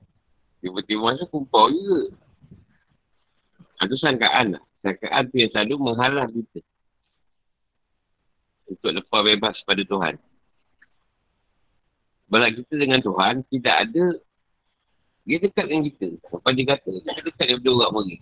[0.64, 2.00] Tiba-tiba masa kumpul juga.
[3.86, 4.62] Itu sangkaan lah.
[4.82, 6.60] Sangkaan tu yang selalu menghalang kita.
[8.68, 10.14] Untuk lepas bebas pada Tuhan.
[12.28, 14.04] Balak kita dengan Tuhan tidak ada
[15.28, 16.08] dia dekat dengan kita.
[16.32, 18.16] Apa dia kata, dia dekat daripada orang pergi.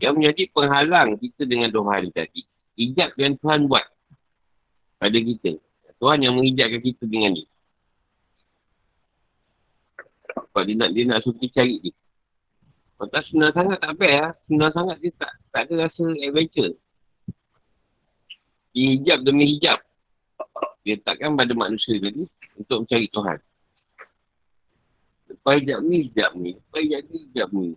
[0.00, 2.42] Yang menjadi penghalang kita dengan Tuhan tadi.
[2.80, 3.84] Ijab yang Tuhan buat
[4.96, 5.60] pada kita.
[6.00, 7.48] Tuhan yang menghijabkan kita dengan dia.
[10.32, 11.94] Sebab dia nak, dia nak kita cari dia.
[12.94, 14.32] Kalau tak senang sangat tak lah.
[14.48, 16.72] Senang sangat dia tak, tak ada rasa adventure.
[18.74, 19.78] Hijab demi hijab.
[20.82, 22.26] Dia takkan pada manusia tadi
[22.58, 23.38] untuk mencari Tuhan.
[25.30, 26.50] Lepas hijab ni, hijab ni.
[26.58, 27.70] Lepas hijab ni, hijab ni.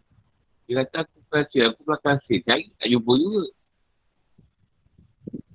[0.67, 2.37] Dia kata aku kasih, aku belakang kasih.
[2.43, 3.43] Cari, tak jumpa juga.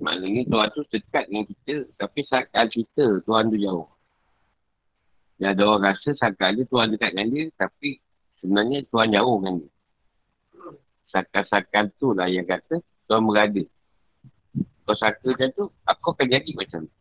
[0.03, 1.75] Maknanya Tuhan tu dekat dengan kita.
[2.01, 3.89] Tapi sakal kita, Tuhan tu jauh.
[5.37, 7.45] Dia ada orang rasa sakal dia Tuhan dekat dengan dia.
[7.59, 7.99] Tapi
[8.41, 9.73] sebenarnya Tuhan jauh dengan dia.
[11.13, 13.63] Sakal-sakal tu lah yang kata Tuhan berada.
[14.83, 16.97] Kau sangka macam tu, aku akan jadi macam tu.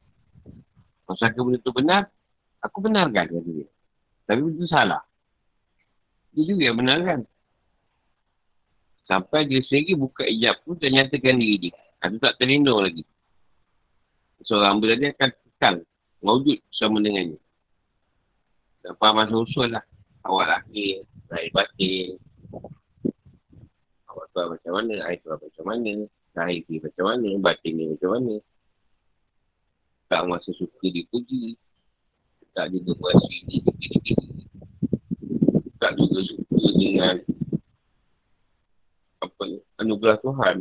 [1.09, 2.07] Kau sangka benda tu benar,
[2.61, 3.67] aku benarkan kata dia.
[4.29, 5.01] Tapi itu salah.
[6.31, 7.25] Dia juga yang benarkan.
[9.09, 11.75] Sampai dia sendiri buka hijab pun dan nyatakan diri dia.
[12.07, 13.03] Itu tak terlindung lagi.
[14.47, 15.75] Seorang hamba tadi akan kekal.
[16.21, 17.37] Mewujud sama dengannya.
[18.81, 19.85] Tak faham masa usul lah.
[20.25, 22.17] Awak laki, lahir batin.
[24.09, 25.93] Awak tuan macam mana, air tuan macam mana.
[26.31, 28.35] Zahir ni macam mana, batin ni macam mana.
[30.07, 31.59] Tak masa suka dipuji.
[32.51, 34.19] Tak juga berasa ini, dikit-dikit.
[35.79, 37.15] Tak juga suka dengan
[39.23, 39.43] apa
[39.79, 40.55] anugerah Tuhan.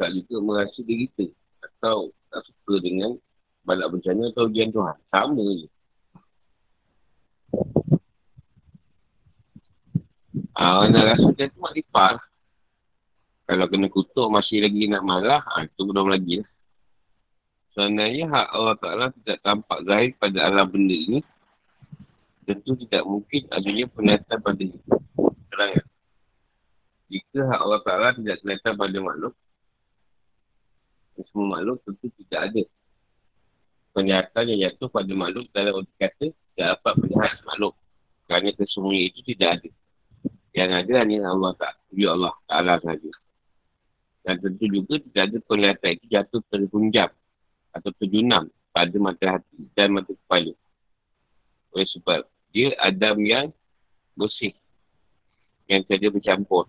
[0.00, 1.32] Tak juga merasa diri kita.
[1.64, 3.16] Atau tak suka dengan
[3.64, 4.96] balak bencana atau ujian Tuhan.
[5.12, 5.68] Sama je.
[10.56, 12.29] Ah, nak rasa macam tu makrifah
[13.50, 16.50] kalau kena kutuk masih lagi nak marah, ha, itu belum lagi lah.
[17.74, 21.18] Sebenarnya hak Allah Ta'ala tidak tampak zahir pada alam benda ini.
[22.46, 24.78] Tentu tidak mungkin adanya penyataan pada itu.
[25.50, 25.82] Terang
[27.10, 29.34] Jika hak Allah Ta'ala tidak kelihatan pada makhluk,
[31.26, 32.62] semua makhluk tentu tidak ada.
[33.90, 37.74] Pernyataan yang jatuh pada makhluk dalam arti kata tidak dapat melihat makhluk.
[38.30, 39.68] Kerana kesemuanya itu tidak ada.
[40.54, 41.78] Yang ada hanya Allah Ta'ala.
[42.14, 43.10] Allah Ta'ala sahaja.
[44.20, 47.08] Dan tentu juga tidak ada penglihatan itu jatuh terhunjam
[47.72, 50.52] atau terjunam pada mata hati dan mata kepala.
[51.72, 53.46] Oleh sebab dia Adam yang
[54.18, 54.54] bersih.
[55.70, 56.66] Yang tiada bercampur.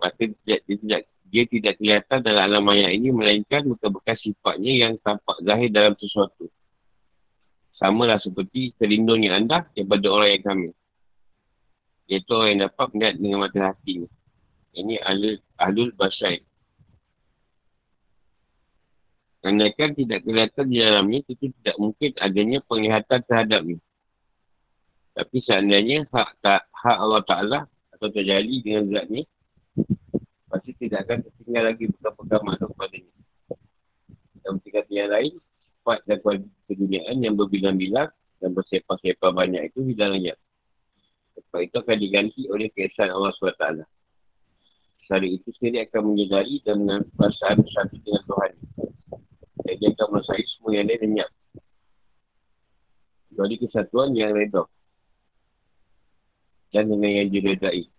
[0.00, 4.92] Maka dia, dia, tidak, dia tidak kelihatan dalam alam maya ini melainkan bekas-bekas sifatnya yang
[5.04, 6.48] tampak zahir dalam sesuatu.
[7.76, 10.68] Sama lah seperti terlindungnya anda daripada orang yang kami.
[12.08, 14.08] Iaitu orang yang dapat melihat dengan mata hatinya.
[14.70, 16.38] Ini ahlul, ahlul basyai.
[19.40, 23.78] Kerana kan tidak kelihatan di dalamnya, itu tidak mungkin adanya penglihatan terhadapnya.
[25.16, 27.58] Tapi seandainya hak tak hak Allah Ta'ala
[27.96, 29.24] atau terjadi dengan zat ni,
[30.46, 33.14] pasti tidak akan tertinggal lagi pegang-pegang makhluk padanya.
[34.44, 35.32] Dan kata yang lain,
[35.80, 40.38] sifat dan kualitas keduniaan yang berbilang-bilang dan bersepah-sepah banyak itu hilang lenyap.
[41.48, 43.99] Sebab itu akan diganti oleh kesan Allah SWT
[45.10, 46.86] cara itu sendiri akan menyedari dan
[47.18, 48.52] perasaan satu dengan Tuhan.
[49.66, 51.30] Dan dia akan merasai semua yang lain lenyap.
[53.34, 54.62] Jadi kesatuan yang redha.
[56.70, 57.90] Dan dengan yang diredai.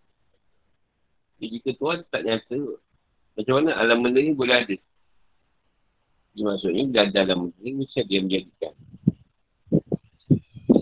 [1.36, 2.60] Jadi jika Tuhan tak nyata,
[3.36, 4.78] macam mana alam benda ni boleh ada?
[6.32, 8.72] Jadi maksudnya, dah ada alam benda ni, mesti dia menjadikan.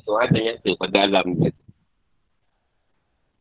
[0.06, 1.50] Tuhan tak nyata pada alam ni.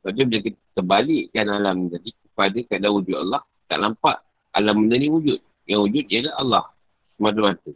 [0.01, 0.40] Sebab dia
[0.72, 4.22] terbalikkan alam tadi, pada keadaan wujud Allah, tak nampak
[4.55, 5.42] alam benda ni wujud.
[5.66, 6.64] Yang wujud ialah Allah.
[7.18, 7.70] Semata-mata.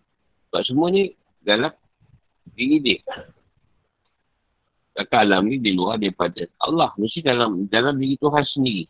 [0.46, 1.11] Sebab semua ni
[1.42, 1.75] dalam
[2.55, 3.01] diri dia.
[4.94, 6.94] Kakak alam ni di luar daripada Allah.
[6.94, 8.85] Mesti dalam dalam diri Tuhan sendiri.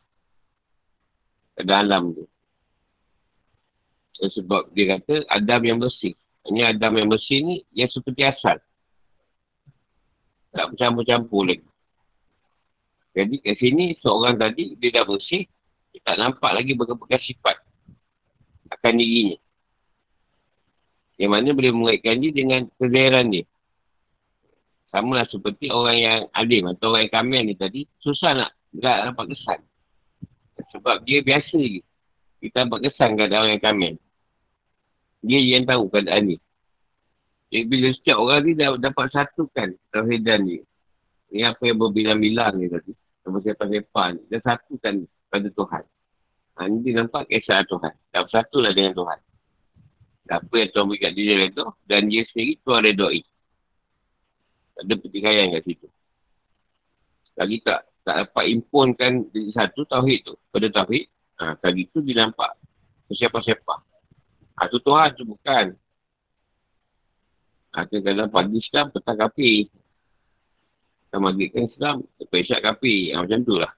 [1.56, 2.24] Dalam alam tu.
[4.22, 6.12] Sebab dia kata Adam yang bersih.
[6.46, 8.60] Ini Adam yang bersih ni yang seperti asal.
[10.52, 11.66] Tak bercampur-campur lagi.
[13.12, 15.48] Jadi kat sini seorang tadi dia dah bersih.
[15.92, 17.56] Dia tak nampak lagi bekas-bekas sifat
[18.72, 19.36] akan dirinya.
[21.20, 23.44] Yang mana boleh mengaitkan dia dengan kezahiran dia.
[24.88, 28.98] Sama lah seperti orang yang alim atau orang yang kamil ni tadi, susah nak tak
[29.08, 29.60] nampak kesan.
[30.72, 31.80] Sebab dia biasa je.
[32.40, 33.94] Kita nampak kesan keadaan orang yang kamil.
[35.22, 36.36] Dia yang tahu keadaan ni.
[37.52, 40.64] Jadi bila setiap orang ni dapat satukan tauhidan dia.
[41.32, 42.92] Ini apa yang berbilang-bilang ni tadi.
[43.24, 44.20] Sama siapa-siapa ni.
[44.32, 45.84] Dia satukan pada Tuhan.
[46.60, 47.96] Ha, ini dia nampak kisah Tuhan.
[48.12, 49.18] Dan lah dengan Tuhan.
[50.28, 51.64] Apa yang Tuhan beri kat dia itu.
[51.88, 53.20] Dan dia sendiri Tuhan redoi.
[54.76, 55.88] Tak ada pertikaian kat situ.
[57.40, 60.34] Lagi tak tak dapat impunkan satu tauhid tu.
[60.52, 61.08] Pada tauhid.
[61.40, 62.52] Ha, kali tu dia nampak.
[63.08, 63.80] Siapa-siapa.
[64.60, 65.72] Ha, tu Tuhan tu bukan.
[67.72, 69.52] Ha, kadang pagi Islam petang kapi.
[71.08, 73.16] Kita maghribkan Islam, lepas isyak kapi.
[73.16, 73.72] Ha, macam tu lah.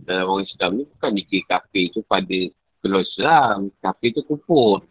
[0.00, 2.38] Dalam orang Islam ni bukan dikir kapi tu pada
[2.84, 3.72] keluar Islam.
[3.80, 4.84] Kapi tu kufur.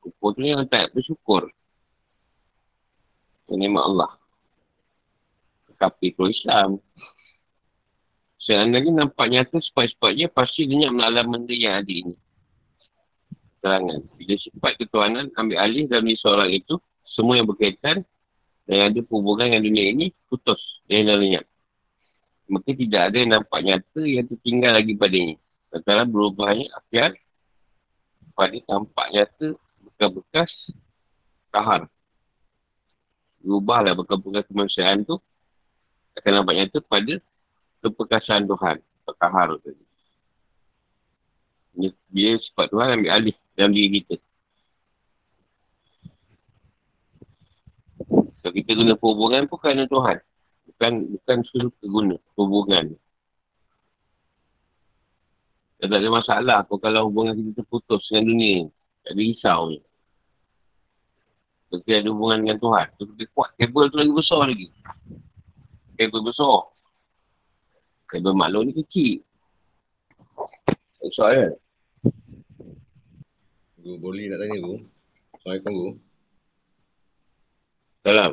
[0.00, 1.52] Kufur tu yang tak bersyukur.
[3.48, 4.12] Menikmat Allah.
[5.76, 6.70] Kapi keluar Islam.
[8.48, 12.16] Seandainya nampak nyata sebab-sebabnya pasti dia nak benda yang ada ini.
[13.60, 14.00] Terangan.
[14.16, 18.08] Bila sifat ketuanan ambil alih dalam diri seorang itu, semua yang berkaitan
[18.64, 20.60] dan yang ada hubungan dengan dunia ini, putus.
[20.88, 21.44] Dan yang lenyap.
[22.48, 25.36] Maka tidak ada yang nampak nyata yang tertinggal lagi padanya.
[25.68, 27.20] Sementara berubahnya akhir
[28.32, 29.46] pada tampak nyata
[29.84, 30.52] bekas-bekas
[31.52, 31.92] kahar.
[33.44, 35.20] Berubahlah bekas-bekas kemanusiaan tu
[36.16, 37.14] akan nampak nyata pada
[37.84, 38.80] keperkasaan Tuhan.
[39.04, 39.84] Perkahar tadi.
[42.10, 44.16] Dia sifat Tuhan ambil alih dalam diri kita.
[48.42, 50.18] So, kita guna perhubungan pun kerana Tuhan.
[50.78, 52.94] Bukan bukan suka guna perhubungan.
[55.82, 58.70] Tak ada masalah apa kalau hubungan kita terputus dengan dunia ni.
[59.02, 59.78] Tak ada risau ni.
[61.74, 62.86] Kita ada hubungan dengan Tuhan.
[62.94, 64.70] Kita kuat kabel tu lagi besar lagi.
[65.98, 66.58] Kabel besar.
[68.06, 69.26] Kabel maklum ni kecil.
[71.10, 71.58] Soalan.
[73.82, 74.78] Guru boleh nak tanya guru?
[75.34, 75.92] Assalamualaikum guru.
[78.06, 78.32] Salam.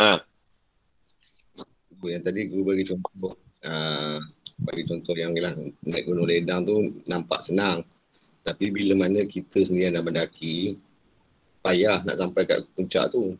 [0.00, 0.20] Ha.
[2.04, 3.32] Yang tadi guru bagi contoh.
[3.64, 4.20] Uh,
[4.60, 5.56] bagi contoh yang lah,
[5.88, 7.80] naik gunung ledang tu nampak senang.
[8.44, 10.76] Tapi bila mana kita sendiri nak mendaki,
[11.64, 13.32] payah nak sampai kat puncak tu.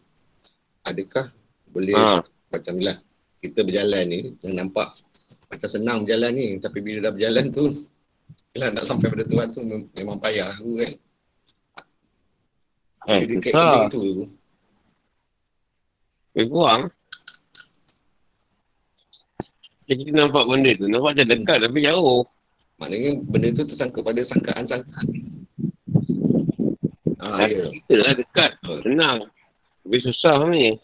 [0.85, 1.29] Adakah
[1.75, 2.23] boleh ha.
[2.55, 2.97] macam ni lah
[3.43, 4.95] kita berjalan ni yang nampak
[5.51, 7.67] macam senang berjalan ni tapi bila dah berjalan tu
[8.55, 9.61] bila nak sampai pada tuan tu
[9.99, 10.93] memang payah aku kan
[13.11, 13.53] eh, dekat
[13.91, 14.31] itu
[16.35, 16.91] tu eh kurang
[19.87, 21.65] jadi kita nampak benda tu nampak macam dekat hmm.
[21.71, 22.23] tapi jauh
[22.83, 25.07] maknanya benda tu tersangkut pada sangkaan-sangkaan
[27.23, 27.65] ah, ya.
[27.71, 28.51] kita lah dekat
[28.83, 29.19] senang
[29.87, 30.75] tapi susah ni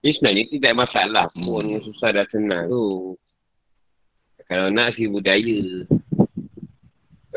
[0.00, 1.84] Ini sebenarnya tidak masalah pun hmm.
[1.84, 3.12] susah dah senang tu.
[4.48, 5.60] Kalau nak si budaya.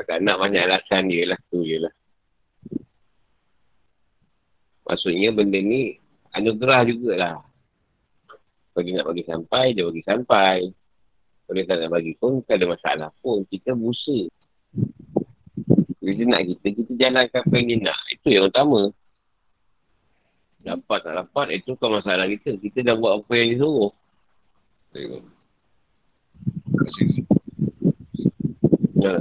[0.07, 1.39] Kalau nak banyak alasan dia lah.
[1.51, 1.93] Tu je lah.
[4.83, 5.95] Maksudnya benda ni
[6.35, 7.37] anugerah jugalah.
[8.73, 10.57] Kalau dia nak bagi sampai, dia bagi sampai.
[11.45, 13.45] Kalau dia tak nak bagi pun, tak ada masalah pun.
[13.45, 14.17] Kita busa.
[16.01, 17.99] Kalau dia nak kita, kita jalankan apa yang dia nak.
[18.09, 18.81] Itu yang utama.
[20.63, 22.57] Dapat tak dapat, itu kan masalah kita.
[22.57, 23.91] Kita dah buat apa yang disuruh.
[24.95, 25.23] Tengok.
[29.03, 29.19] Ya.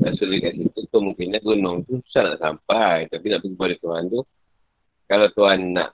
[0.00, 3.04] Rasa dekat situ tu mungkin gunung tu susah nak sampai.
[3.12, 4.20] Tapi nak pergi kepada Tuhan tu.
[5.04, 5.90] Kalau Tuhan nak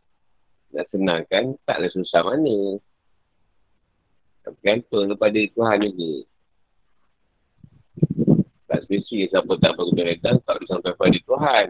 [0.71, 2.79] nak senangkan, tak ada susah mana.
[4.47, 6.13] Tapi gantung kepada Tuhan juga.
[8.67, 11.67] Tak spesifik siapa tak pergi datang, tak boleh sampai pada Tuhan.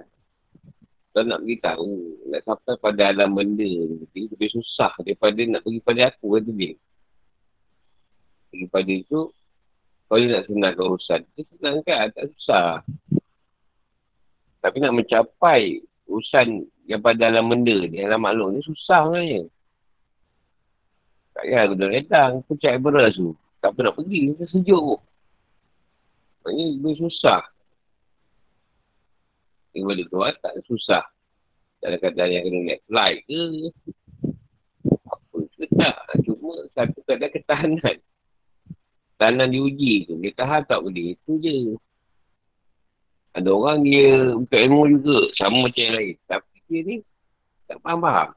[1.13, 1.93] Kalau nak beritahu,
[2.29, 6.73] nak sampai pada alam benda ni, lebih susah daripada nak pergi pada aku kata dia.
[8.53, 9.21] Pergi pada itu,
[10.07, 12.69] kalau dia nak senangkan urusan, dia senangkan, tak susah.
[14.63, 19.43] Tapi nak mencapai urusan yang pada alam benda ni, alam makhluk ni susah sebenarnya.
[21.35, 23.35] Tak payah aku dah datang, puncak beras tu.
[23.59, 24.99] Tak nak pergi, kita sejuk.
[26.47, 27.43] Maksudnya lebih susah.
[29.77, 31.05] Balik keluar tak susah.
[31.83, 33.43] Dalam keadaan yang kena naik flight ke.
[35.05, 35.37] Apa
[35.77, 35.97] tak.
[36.25, 37.97] Cuma satu keadaan ketahanan.
[39.17, 40.21] Ketahanan diuji tu.
[40.21, 41.17] Dia tahan tak boleh.
[41.17, 41.81] Itu je.
[43.33, 45.19] Ada orang dia buka ilmu juga.
[45.41, 46.15] Sama macam yang lain.
[46.29, 46.97] Tapi dia ni
[47.65, 48.37] tak faham-faham.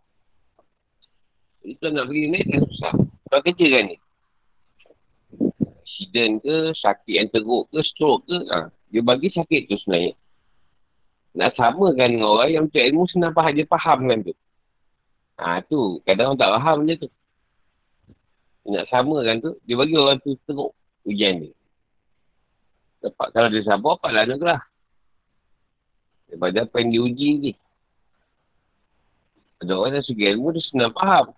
[1.67, 2.93] Itu nak pergi naik kan susah.
[3.27, 3.97] Kau kerja kan ni.
[5.84, 8.39] Accident ke, sakit yang teruk ke, stroke ke.
[8.47, 8.71] Ha.
[8.88, 10.15] Dia bagi sakit tu sebenarnya.
[11.36, 14.34] Nak samakan dengan orang yang untuk ilmu senang faham, dia faham kan tu.
[15.43, 17.09] Ha tu, kadang orang tak faham benda tu.
[18.70, 20.78] Nak samakan tu, dia bagi orang tu teruk
[21.09, 21.53] ujian dia.
[23.01, 24.61] Dapat kalau dia sabar, apa nak lah.
[26.30, 27.51] Daripada apa yang diuji ni.
[29.59, 31.34] Ada orang yang segi ilmu, dia senang faham.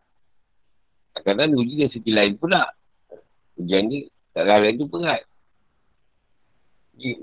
[1.16, 2.68] Kadang-kadang diuji dari segi lain pula.
[3.56, 5.24] Ujian ni, tak lain tu berat.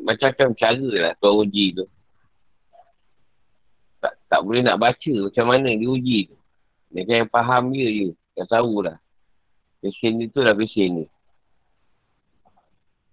[0.03, 1.87] Macam-macam cara lah tuan uji tu
[4.29, 6.37] tak boleh nak baca macam mana dia uji tu.
[6.93, 8.09] Dia kan yang faham dia je.
[8.37, 8.97] Yang tahu lah.
[9.79, 11.05] Pesen ni tu lah pesen ni.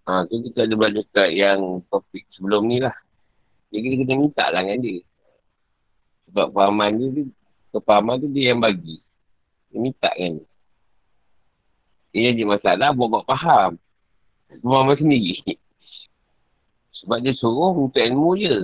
[0.05, 2.93] Ha, tu kita ada belajar kat yang topik sebelum ni lah.
[3.73, 5.01] Jadi kita kena minta lah dengan dia.
[6.29, 7.25] Sebab fahaman dia,
[7.73, 9.01] kepahaman tu dia yang bagi.
[9.73, 10.33] Dia minta kan.
[12.13, 13.77] Dia jadi masalah buat-buat faham.
[14.61, 15.57] Faham sendiri.
[17.01, 18.55] Sebab dia suruh untuk ilmu je.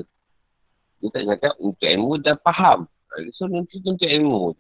[1.01, 2.89] Dia tak cakap untuk ilmu dan faham.
[3.17, 4.55] Dia suruh nanti untuk ilmu.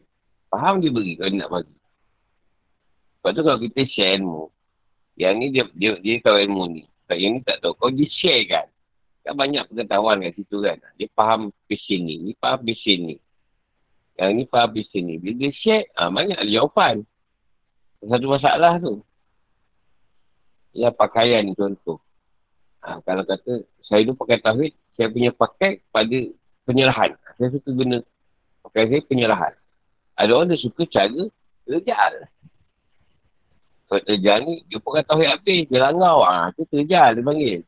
[0.49, 1.80] Faham dia beri kalau dia nak bagi.
[3.21, 4.49] Sebab tu kalau kita share ilmu.
[5.13, 6.83] Yang ni dia, dia, dia tahu ilmu ni.
[7.13, 7.77] Yang ni tak tahu.
[7.77, 8.65] Kau dia share kan.
[9.21, 10.81] Kan banyak pengetahuan kat situ kan.
[10.97, 12.17] Dia faham passion ni.
[12.17, 13.15] Ni faham passion ni.
[14.17, 15.15] Yang ni faham passion ni.
[15.21, 17.05] Bila dia share, ha, banyak jawapan.
[18.01, 19.05] Satu masalah tu.
[20.73, 22.01] Ya pakaian contoh.
[22.81, 26.17] Ha, kalau kata, saya tu pakai tauhid, saya punya pakai pada
[26.65, 27.13] penyerahan.
[27.37, 28.01] Saya suka guna
[28.65, 29.53] pakai saya penyerahan.
[30.17, 31.29] Ada orang dia suka cara
[31.69, 32.13] terjal.
[33.91, 36.23] Kalau terjal ni, dia pakai tauhid habis, dia langau.
[36.23, 37.59] Ha, tu terjal dia panggil.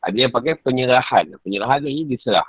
[0.00, 1.36] Ada yang pakai penyerahan.
[1.44, 2.48] Penyerahan ni diserah.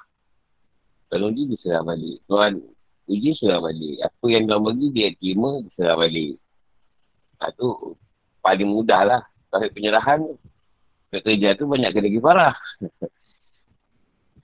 [1.12, 2.24] Kalau dia diserah balik.
[2.24, 2.64] Tuhan
[3.12, 4.00] uji serah balik.
[4.00, 6.40] Apa yang dia bagi dia terima, diserah balik.
[7.44, 8.00] Ha, tu
[8.40, 9.22] paling mudah lah.
[9.52, 10.40] Tauhid penyerahan tu.
[11.12, 12.56] Kerja tu banyak kena pergi parah.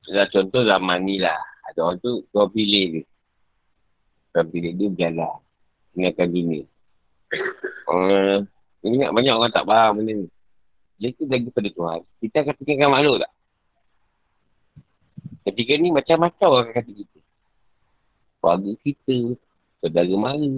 [0.35, 1.39] Contoh zaman ni lah.
[1.71, 3.03] Ada orang tu, kau pilih dia.
[4.35, 5.39] Kau pilih dia berjalan.
[5.95, 6.67] Tinggalkan dunia.
[7.87, 8.43] Uh,
[8.83, 10.27] ingat banyak orang tak faham benda ni.
[11.01, 11.99] Dia tu lagi pada Tuhan.
[12.21, 13.31] Kita akan tinggalkan makhluk tak?
[15.41, 17.19] Ketika ni macam-macam orang kata kita.
[18.37, 19.17] Keluarga kita,
[19.81, 20.53] saudara mara.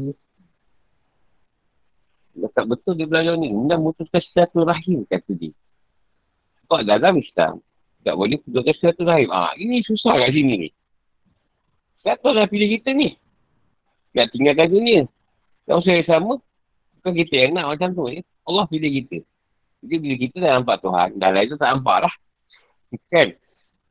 [2.54, 3.50] Tak betul dia belajar ni.
[3.50, 5.54] Dia memutuskan satu rahim kata dia.
[6.68, 7.64] Kau dalam Islam.
[8.04, 9.32] Tak boleh putuskan satu rahim.
[9.32, 10.70] Ah, ini susah kat sini ni.
[12.04, 13.16] Siapa dah pilih kita ni?
[14.12, 15.02] Nak tinggalkan dunia.
[15.64, 16.44] Kalau saya sama,
[17.04, 18.08] bukan kita yang nak macam tu.
[18.08, 18.24] Eh?
[18.48, 19.20] Allah pilih kita.
[19.84, 22.14] Jadi bila kita dah nampak Tuhan, dah lain tu tak nampak lah.
[23.12, 23.28] kan?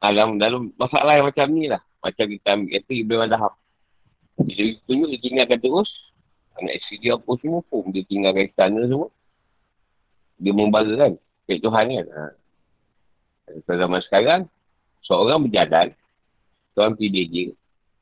[0.01, 1.85] Dalam, dalam masalah yang macam ni lah.
[2.01, 3.53] Macam kita ambil kata Ibn Madhab.
[4.49, 5.91] Dia tunjuk, dia tinggalkan terus.
[6.57, 7.85] Anak isteri dia apa semua pun.
[7.93, 9.13] Dia tinggalkan istana semua.
[10.41, 11.13] Dia membara kan.
[11.45, 12.07] Kek Tuhan kan.
[12.09, 12.23] Ha.
[13.69, 14.41] Pada zaman sekarang,
[15.05, 15.93] seorang berjalan,
[16.73, 17.49] seorang pilih dia.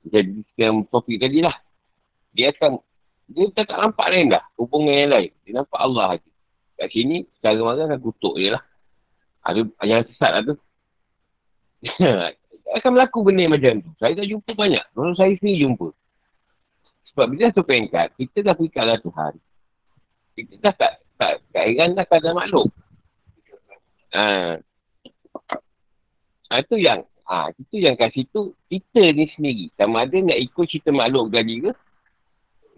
[0.07, 1.59] Jadi, yang topik tadi lah.
[2.31, 2.79] Dia akan,
[3.31, 5.31] dia tak, tak nampak lain dah, hubungan yang lain.
[5.47, 6.31] Dia nampak Allah saja.
[6.81, 8.63] Kat sini, cara marah akan kutuk dia lah.
[9.47, 10.55] Ada yang sesat lah tu.
[12.77, 13.91] akan berlaku benda macam tu.
[14.03, 14.85] Saya dah jumpa banyak.
[14.91, 15.89] Kalau saya sendiri jumpa.
[17.11, 19.33] Sebab bila satu pengkat, kita dah pergi kalah Tuhan.
[20.39, 22.69] Kita dah tak, tak, tak heran dah kadang makhluk.
[24.11, 24.59] Ha,
[26.51, 29.71] Ha, itu yang, ha, itu yang kat situ, kita ni sendiri.
[29.79, 31.71] Sama ada nak ikut cerita makhluk tadi ke,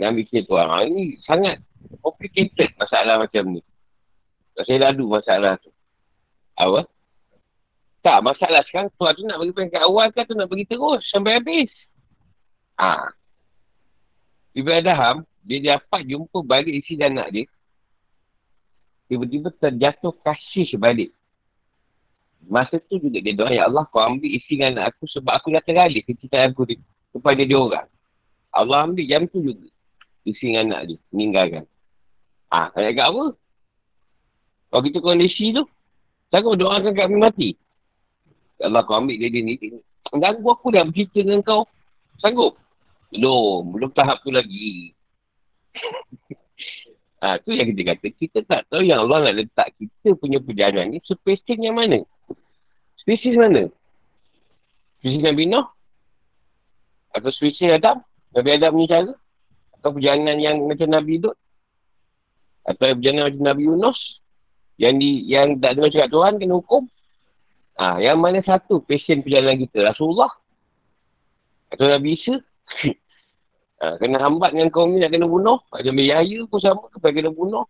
[0.03, 0.59] yang fikir tu.
[0.59, 1.63] Ha, ini sangat
[2.03, 3.63] complicated masalah macam ni.
[4.59, 5.71] Tak saya lalu masalah tu.
[6.59, 6.85] Apa?
[8.03, 11.39] Tak, masalah sekarang tuan tu nak bagi pengkat awal ke tu nak bagi terus sampai
[11.39, 11.71] habis.
[12.83, 13.15] Ha.
[14.53, 17.45] Ibrahim Adham, dia dapat jumpa balik isi dan anak dia.
[19.07, 21.15] Tiba-tiba terjatuh kasih balik.
[22.51, 25.63] Masa tu juga dia doa, Ya Allah kau ambil isi dengan aku sebab aku dah
[25.63, 26.67] tergalih kecintaan aku
[27.15, 27.87] kepada dia orang.
[28.51, 29.71] Allah ambil jam tu juga.
[30.23, 31.65] Dengan anak dia, meninggalkan.
[32.53, 33.35] Ah, ha, kayak apa?
[34.73, 35.67] Kalau kita kondisi tu,
[36.31, 37.51] sanggup doakan kami mati.
[38.57, 39.59] Ya Allah kau ambil dia, ni.
[40.13, 41.67] Ganggu aku dah bercerita dengan kau.
[42.23, 42.55] Sanggup?
[43.11, 43.73] Belum.
[43.75, 44.95] Belum tahap tu lagi.
[47.25, 48.07] ha, tu yang kita kata.
[48.15, 52.05] Kita tak tahu yang Allah nak letak kita punya perjalanan ni spesifik yang mana.
[53.01, 53.67] Spesies mana?
[55.03, 55.67] Spesies Nabi Nuh?
[57.11, 58.05] Atau spesies Adam?
[58.31, 59.13] Nabi Adam punya cara?
[59.83, 61.35] Atau perjalanan yang macam Nabi Dut?
[62.63, 63.99] Atau perjalanan macam Nabi Yunus?
[64.79, 66.87] Yang di, yang tak dengar cakap Tuhan kena hukum?
[67.75, 69.83] Ah, ha, yang mana satu passion perjalanan kita?
[69.83, 70.31] Rasulullah?
[71.75, 72.39] Atau Nabi Isa?
[73.83, 75.59] ha, kena hambat dengan kaum ni nak kena bunuh?
[75.75, 77.67] Ada Yahya pun sama kepada kena bunuh?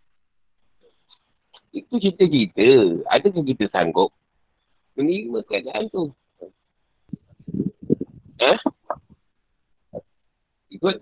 [1.73, 3.01] Itu cerita kita.
[3.09, 4.13] Adakah kita sanggup
[4.93, 6.13] menerima keadaan tu.
[8.37, 8.53] Ha?
[10.69, 10.95] Ikut.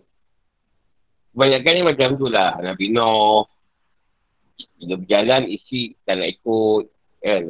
[1.32, 2.60] Kebanyakan ni macam tu lah.
[2.60, 3.48] Nabi Noh.
[4.78, 6.84] Bila berjalan, isi tak nak ikut.
[7.22, 7.44] Kan?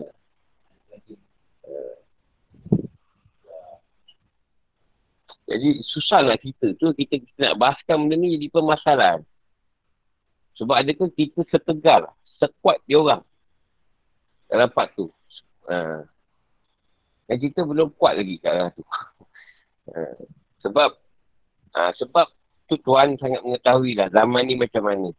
[5.52, 9.20] Jadi susah nak cerita tu kita, kita nak bahaskan benda ni jadi permasalahan.
[10.56, 12.08] Sebab adakah kita setegar,
[12.40, 13.24] sekuat dia orang
[14.48, 15.12] dalam part tu.
[15.68, 16.08] Ha.
[17.32, 18.84] Yang kita belum kuat lagi kat tu.
[19.92, 20.16] Uh,
[20.64, 20.90] sebab
[21.76, 22.28] uh, sebab
[22.72, 25.12] tu Tuhan sangat mengetahui lah zaman ni macam mana.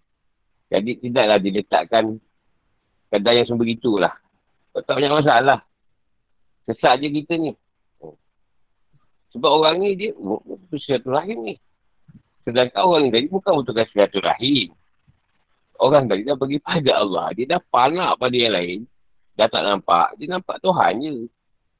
[0.72, 2.16] Jadi tidaklah diletakkan
[3.12, 4.16] kadang yang sebegitu lah.
[4.72, 5.61] Tak banyak masalah.
[6.64, 7.53] Sesak je kita ni.
[9.36, 11.55] Sebab orang ni dia butuh silaturahim ni.
[12.48, 14.72] Sedangkan orang tadi bukan butuhkan silaturahim.
[15.76, 17.36] Orang tadi dah bagi pada Allah.
[17.36, 18.80] Dia dah panak pada yang lain.
[19.36, 20.16] Dah tak nampak.
[20.16, 21.12] Dia nampak Tuhan je.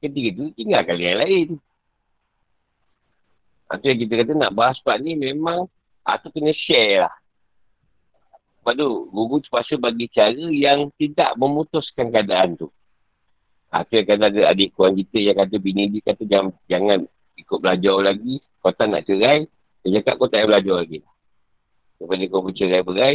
[0.05, 1.49] Ketika tu tinggalkan yang lain.
[3.73, 5.65] Itu yang kita kata nak bahas part ni memang
[6.05, 7.15] atau kena share lah.
[8.63, 12.71] Sebab tu, guru terpaksa bagi cara yang tidak memutuskan keadaan tu.
[13.75, 16.99] Ha, tu yang kata ada adik kawan kita yang kata bini dia kata jangan, jangan
[17.41, 18.39] ikut belajar lagi.
[18.63, 19.51] Kau tak nak cerai,
[19.83, 20.99] dia cakap kau tak payah belajar lagi.
[21.99, 23.15] Daripada kau bercerai berai,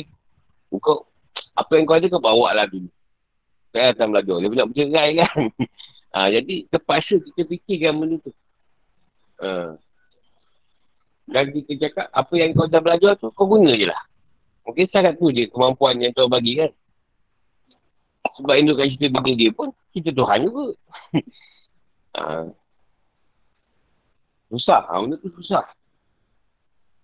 [0.83, 1.07] kau,
[1.55, 2.91] apa yang kau ada kau bawa lah dulu.
[3.71, 4.35] Saya akan belajar.
[4.43, 5.39] Dia nak bercerai kan.
[6.17, 8.31] ha, jadi terpaksa kita fikirkan benda tu.
[9.39, 9.79] Ha.
[11.27, 13.99] Dan kita cakap apa yang kau dah belajar tu kau guna je lah.
[14.63, 16.71] Mungkin sangat tu je kemampuan yang Tuhan bagi kan.
[18.37, 20.75] Sebab indukkan cerita benda dia pun, kita Tuhan juga.
[22.19, 22.47] ha.
[24.51, 24.81] Susah.
[24.87, 25.65] Ha, benda tu susah.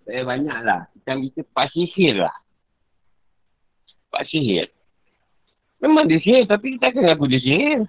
[0.03, 0.87] Saya banyak lah.
[0.91, 2.35] Macam kita pak sihir lah.
[4.11, 4.67] Pak sihir.
[5.79, 7.79] Memang dia sihir tapi kita akan ngaku dia sihir.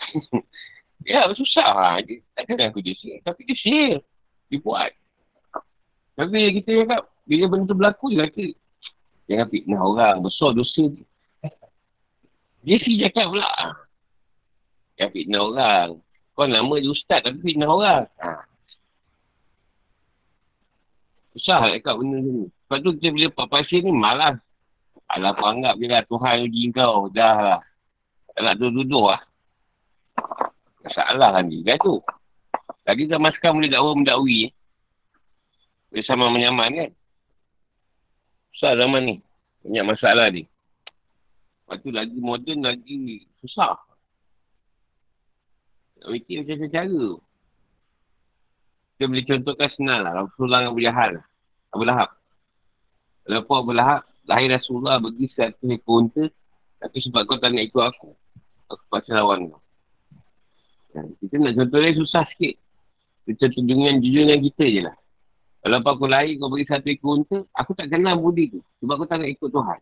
[1.10, 1.96] ya, susah lah.
[2.02, 3.22] Dia takkan ngaku dia sihir.
[3.22, 3.98] Tapi dia sihir.
[4.50, 4.92] Dia.
[6.18, 8.46] Tapi kita cakap, bila benda tu berlaku, dia kata,
[9.30, 10.16] jangan fitnah orang.
[10.20, 11.06] Besar dosa dia.
[12.60, 13.48] Dia si cakap pula.
[15.00, 15.88] Jangan fitnah orang.
[16.36, 18.04] Kau nama dia ustaz tapi fitnah orang.
[18.20, 18.44] Ha.
[21.36, 22.52] Susah nak cakap benda ni.
[22.68, 24.36] Sebab tu kita bila buat pasien ni malas.
[25.10, 27.08] Alah aku anggap je lah Tuhan uji kau.
[27.10, 27.60] Dah lah.
[28.36, 29.20] Tak nak duduk-duduk lah.
[30.84, 31.74] Masalah kan dia.
[31.80, 31.96] tu.
[32.90, 34.50] Lagi zaman sekarang boleh dakwa mendakwi.
[34.50, 34.52] Eh.
[35.94, 36.90] Boleh sama menyaman kan.
[38.50, 39.16] Susah zaman ni.
[39.62, 40.50] Banyak masalah ni.
[41.70, 43.78] Lepas tu lagi moden lagi susah.
[46.02, 47.06] Nak fikir macam cara.
[48.98, 50.12] Kita boleh contohkan senang lah.
[50.26, 51.12] Rasulullah dengan Abu Jahal.
[51.70, 52.10] Abu Lahab.
[53.30, 56.26] Lepas Abu Lahab, lahir Rasulullah bagi satu ekor unta.
[56.82, 58.10] Tapi sebab kau tak nak ikut aku.
[58.66, 59.62] Aku pasal lawan kau.
[61.22, 62.58] Kita nak contoh dia susah sikit.
[63.30, 64.96] Kita tunjungan jujur dengan kita je lah.
[65.62, 68.58] Kalau aku lahir kau bagi satu ekor unta, aku tak kenal budi tu.
[68.82, 69.78] Sebab aku tak nak ikut Tuhan.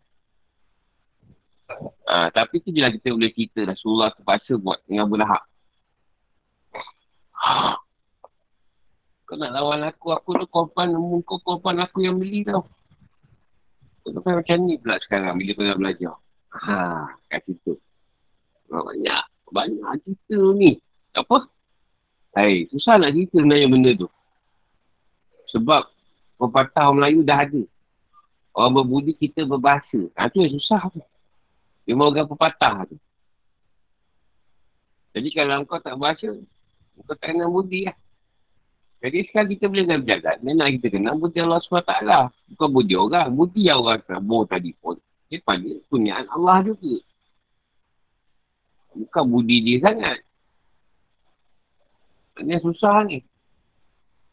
[2.08, 5.42] Ha, tapi tu je lah kita boleh cerita Rasulullah terpaksa buat dengan Abu Lahab.
[9.28, 12.68] Kau nak lawan aku, aku tu korban, muka korban aku yang beli tau.
[14.04, 16.14] Kau tu macam ni pula sekarang bila kau dah belajar.
[16.52, 17.76] Ha, kat situ.
[18.72, 20.80] Banyak, banyak cerita ni.
[21.12, 21.44] Apa?
[22.38, 24.06] Hai, susah nak cerita sebenarnya benda tu.
[25.50, 25.90] Sebab
[26.38, 27.62] pepatah orang Melayu dah ada.
[28.54, 30.06] Orang berbudi kita berbahasa.
[30.14, 31.02] Ha, tu yang susah tu.
[31.90, 32.94] Memang orang pepatah tu.
[35.18, 36.30] Jadi kalau kau tak bahasa,
[37.02, 37.98] kau tak kenal budi lah.
[39.02, 40.36] Jadi sekarang kita boleh nak berjalan.
[40.46, 41.94] Memang kita kenal budi Allah SWT.
[42.54, 43.34] Bukan budi orang.
[43.34, 44.94] Budi yang orang kabur tadi pun.
[45.26, 47.02] Dia panggil punyaan Allah juga.
[48.94, 50.22] Bukan budi dia sangat.
[52.38, 53.18] Ini susah ni.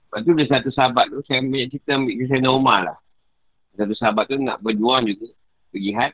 [0.05, 1.19] Lepas tu ada satu sahabat tu.
[1.25, 2.97] Saya ambil cerita ambil kisah normal lah.
[3.75, 5.27] Satu sahabat tu nak berjuang juga.
[5.73, 6.13] Pergi had.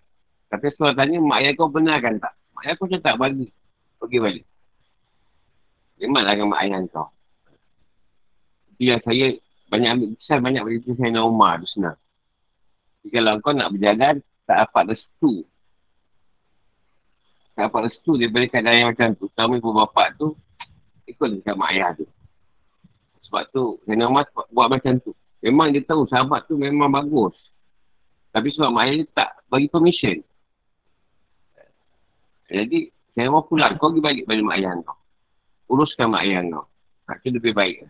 [0.52, 2.34] Tapi setelah tanya, mak ayah kau benarkan tak?
[2.58, 3.48] Mak ayah kau macam tak bagi.
[4.02, 4.46] Pergi balik.
[6.02, 7.08] Memanglah dengan mak ayah kau.
[8.74, 9.28] Itu yang saya
[9.72, 11.98] banyak ambil kisah, banyak bagi kisah Umar tu senang.
[13.02, 14.20] Jadi kalau kau nak berjalan,
[14.50, 15.46] tak dapat restu.
[17.56, 19.26] Tak dapat restu daripada keadaan yang macam tu.
[19.32, 20.28] Terutama ibu bapak tu,
[21.12, 22.06] ikut dekat mak ayah tu.
[23.28, 25.16] Sebab tu, Sayyidina Umar buat macam tu.
[25.42, 27.34] Memang dia tahu sahabat tu memang bagus.
[28.32, 30.18] Tapi sebab mak ayah dia tak bagi permission.
[32.52, 33.80] Jadi, saya mau pulang.
[33.80, 34.98] Kau pergi balik pada mak ayah kau.
[35.72, 36.66] Uruskan mak ayah kau.
[37.24, 37.88] Itu lebih baik.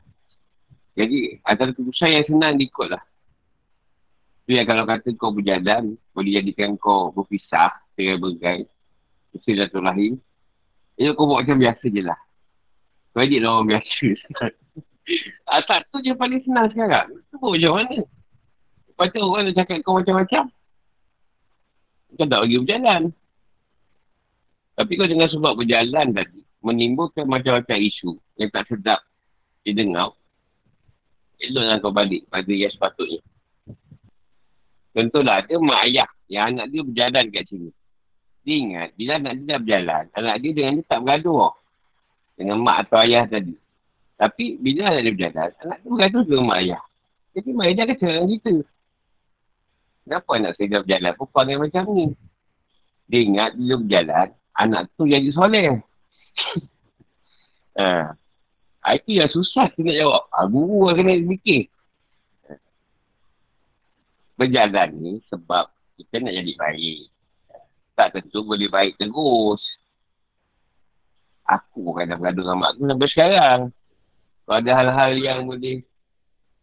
[0.94, 3.04] Jadi, antara keputusan yang senang diikut lah.
[4.46, 8.66] Itu yang kalau kata kau berjalan, boleh jadikan kau berpisah, cerai bergai,
[9.32, 10.18] mesti jatuh lahir.
[10.98, 12.20] Itu kau buat macam biasa je lah.
[13.12, 14.08] Kau lah orang biasa.
[15.68, 17.12] tak, tu je paling senang sekarang.
[17.28, 18.00] Tu macam mana?
[18.88, 20.44] Lepas tu orang dah cakap kau macam-macam.
[22.16, 23.02] Kau tak pergi berjalan.
[24.80, 29.04] Tapi kau dengan sebab berjalan tadi, menimbulkan macam-macam isu yang tak sedap
[29.68, 30.16] didengar,
[31.38, 33.20] eloklah kau balik pada yang sepatutnya.
[34.92, 37.72] Contohlah, ada mak ayah yang anak dia berjalan kat sini.
[38.42, 41.54] Dia ingat, bila anak dia dah berjalan, anak dia dengan dia tak bergaduh.
[42.42, 43.54] Dengan mak atau ayah tadi.
[44.18, 46.82] Tapi, bila dia berjalan, anak dia bergaduh dengan mak ayah.
[47.38, 48.54] Jadi, mak ayah kata dengan kita.
[50.02, 51.12] Kenapa anak saya dah berjalan?
[51.14, 52.06] Perempuan yang macam ni.
[53.06, 54.28] Dia ingat, bila berjalan,
[54.58, 55.78] anak tu jadi soleh.
[57.78, 58.18] ha.
[58.98, 60.24] Itu yang susah kita nak jawab.
[60.34, 61.62] Ha, guru yang kena fikir.
[64.42, 65.70] Berjalan ni sebab
[66.02, 67.02] kita nak jadi baik.
[67.94, 69.62] Tak tentu boleh baik terus.
[71.50, 73.60] Aku kadang-kadang dengan mak aku sampai sekarang.
[74.46, 75.82] Kalau ada hal-hal yang boleh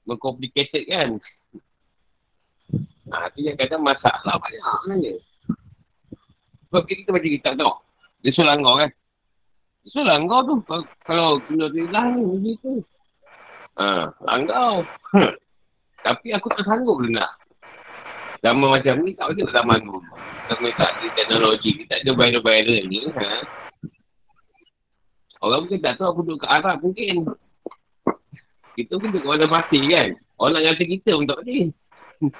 [0.08, 1.08] mengkomplikated kan.
[3.08, 5.14] Ha, tu yang kadang masalah banyak sebenarnya.
[6.68, 7.72] Sebab kita kita tak tahu.
[8.20, 8.90] Dia suruh langgar kan.
[9.84, 10.54] Dia suruh langgar tu.
[11.08, 12.72] Kalau kena tilah ni, begitu.
[13.80, 14.84] Ha, langgar.
[16.04, 17.30] Tapi aku tak sanggup pula nak.
[18.44, 19.98] Zaman macam ni tak boleh zaman tu.
[20.52, 21.70] Zaman tak ada teknologi.
[21.84, 23.00] Kita ada viral-viral ni.
[23.16, 23.24] Ha.
[25.38, 27.30] Orang mungkin tak tahu aku duduk kat Arab mungkin.
[28.74, 30.14] Kita pun duduk mana mati kan.
[30.38, 31.70] Orang kata kita pun tak boleh.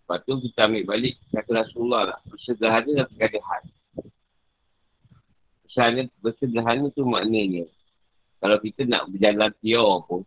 [0.00, 2.18] Lepas tu kita ambil balik kata Rasulullah lah.
[2.26, 3.62] Bersederhana dan keadaan.
[5.62, 7.64] Bersederhana, bersederhana tu maknanya.
[8.40, 10.24] Kalau kita nak berjalan tiaw pun,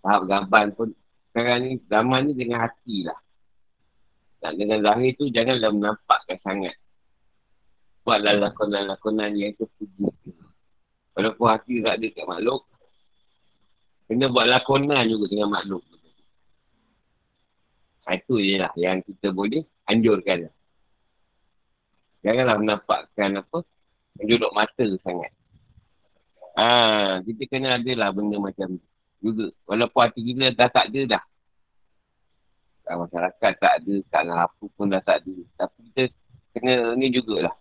[0.00, 0.88] tahap gaban pun,
[1.30, 3.20] sekarang ni zaman ni dengan hati lah.
[4.40, 6.74] Dan dengan zahir tu janganlah menampakkan sangat.
[8.00, 10.08] Buatlah lakonan-lakonan yang terpuji.
[11.12, 12.62] Walaupun hati tak ada kat makhluk,
[14.08, 15.84] kena buat lakonan juga dengan makhluk.
[18.10, 20.50] Itu je lah yang kita boleh anjurkan.
[22.26, 23.62] Janganlah menampakkan apa,
[24.18, 25.30] menjuduk mata sangat.
[26.58, 28.80] Ah, kita kena ada lah benda macam
[29.22, 29.52] juga.
[29.68, 31.24] Walaupun hati kita dah tak ada dah.
[32.82, 33.94] Tak masyarakat tak ada,
[34.26, 35.34] nak apa pun dah tak ada.
[35.60, 36.02] Tapi kita
[36.56, 37.59] kena ni jugalah.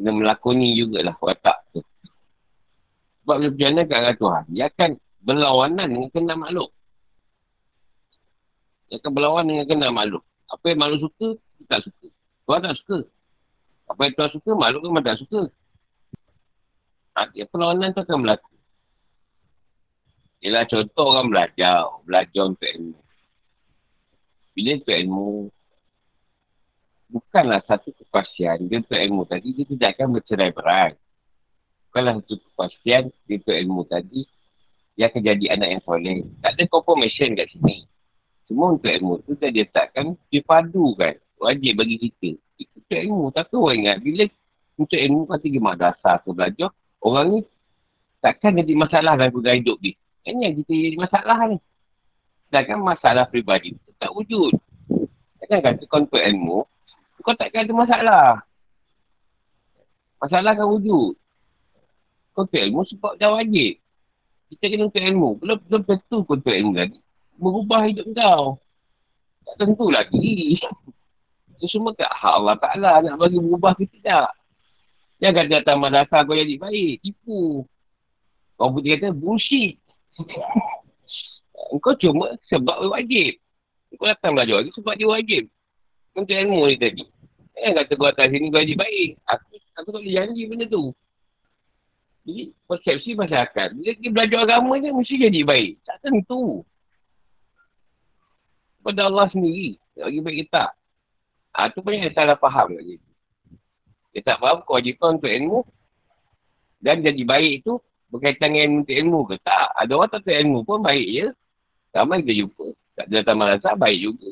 [0.00, 1.84] Kena melakoni jugalah watak tu.
[3.20, 4.44] Sebab dia berjana kat arah Tuhan.
[4.48, 4.90] Dia akan
[5.20, 6.72] berlawanan dengan kena makhluk.
[8.88, 10.24] Dia akan berlawan dengan kena makhluk.
[10.48, 12.08] Apa yang makhluk suka, dia tak suka.
[12.48, 12.98] Tuhan tak suka.
[13.92, 15.42] Apa yang Tuhan suka, makhluk memang tak suka.
[17.20, 18.52] Ha, perlawanan tu akan berlaku.
[20.40, 21.84] Ialah contoh orang belajar.
[22.08, 23.00] Belajar untuk ilmu.
[24.56, 25.28] Bila untuk ilmu,
[27.10, 30.90] bukanlah satu kepastian dia untuk ilmu tadi, dia tidak akan bercerai berai.
[31.90, 34.20] Bukanlah satu kepastian dia untuk ilmu tadi,
[34.94, 36.22] dia akan jadi anak yang soleh.
[36.40, 37.84] Tak ada confirmation kat sini.
[38.46, 41.14] Semua untuk ilmu tu dia letakkan dipadukan.
[41.40, 42.30] Wajib bagi kita.
[42.76, 43.24] Untuk ilmu.
[43.32, 44.24] Tapi orang ingat bila
[44.80, 46.70] untuk ilmu kata pergi madrasah ke belajar,
[47.04, 47.40] orang ni
[48.20, 49.94] takkan jadi masalah dalam kehidupan hidup dia.
[50.24, 51.58] Ini yang kita jadi masalah ni.
[52.50, 54.56] Sedangkan masalah peribadi tak wujud.
[55.44, 56.64] Takkan kata kau untuk ilmu,
[57.20, 58.28] kau takkan ada masalah.
[60.20, 61.16] Masalah kan wujud.
[62.36, 63.80] Kau untuk ilmu sebab dah wajib.
[64.52, 65.30] Kita kena untuk ilmu.
[65.40, 66.98] Belum, belum tentu kau untuk ilmu lagi.
[67.40, 68.60] Berubah hidup kau.
[69.46, 70.60] Tak tentu lagi.
[71.56, 74.32] Itu semua kat hak Allah Ta'ala nak bagi berubah ke tidak.
[75.20, 77.04] Jangan datang madrasah kau jadi baik.
[77.04, 77.68] Tipu.
[78.56, 79.76] Kau putih kata bullshit.
[81.84, 83.36] kau cuma sebab wajib.
[83.96, 85.44] Kau datang belajar lagi sebab dia wajib.
[86.14, 87.04] Untuk ilmu ni tadi.
[87.60, 89.10] Eh kata kau atas sini kau baik.
[89.28, 89.46] Aku,
[89.78, 90.90] aku tak boleh janji benda tu.
[92.24, 93.68] Jadi persepsi masyarakat.
[93.76, 95.72] Bila kita belajar agama je mesti jadi baik.
[95.84, 96.64] Tak tentu.
[98.80, 99.76] Pada Allah sendiri.
[99.96, 100.64] Dia bagi baik kita.
[101.50, 102.96] Ha, tu pun yang salah faham lagi.
[104.14, 105.60] Dia tak faham kewajipan untuk ilmu.
[106.80, 107.76] Dan jadi baik tu
[108.08, 109.68] berkaitan dengan untuk ilmu ke tak.
[109.76, 111.26] Ada orang tak ilmu pun baik je.
[111.92, 112.66] Ramai kita jumpa.
[112.96, 114.30] Tak ada datang malasah baik juga.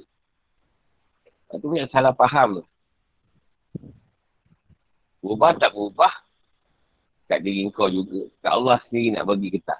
[1.48, 2.64] Itu pun yang salah faham tu.
[5.24, 6.12] Berubah tak berubah
[7.28, 8.28] kat diri kau juga.
[8.44, 9.76] Kat Allah sendiri nak bagi kita.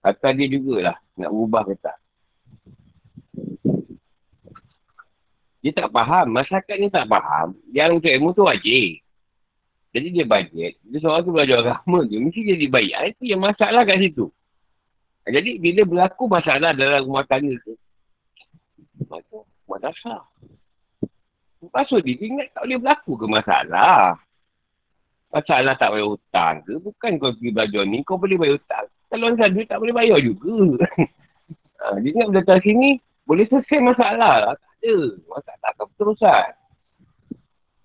[0.00, 1.92] Kata dia jugalah nak ubah kita.
[5.60, 6.32] Dia tak faham.
[6.32, 7.52] Masyarakat ni tak faham.
[7.68, 9.04] Yang untuk ilmu tu wajib.
[9.90, 10.72] Jadi dia bajet.
[10.86, 12.16] Dia seorang tu belajar agama je.
[12.16, 12.92] Mesti jadi baik.
[13.16, 14.32] Itu yang masalah kat situ.
[15.28, 17.76] Jadi bila berlaku masalah dalam rumah tangga tu.
[19.04, 19.36] Maka
[19.70, 20.26] madrasah.
[21.60, 24.16] Maksud dia ingat tak boleh berlaku ke masalah.
[25.30, 26.72] Masalah tak bayar hutang ke?
[26.82, 28.86] Bukan kau pergi belajar ni, kau boleh bayar hutang.
[29.10, 30.56] Kalau orang duit tak boleh bayar juga.
[31.82, 32.98] ha, dia ingat datang sini,
[33.28, 34.58] boleh selesai masalah.
[34.58, 34.96] Tak ada.
[35.30, 36.50] Masalah akan berterusan.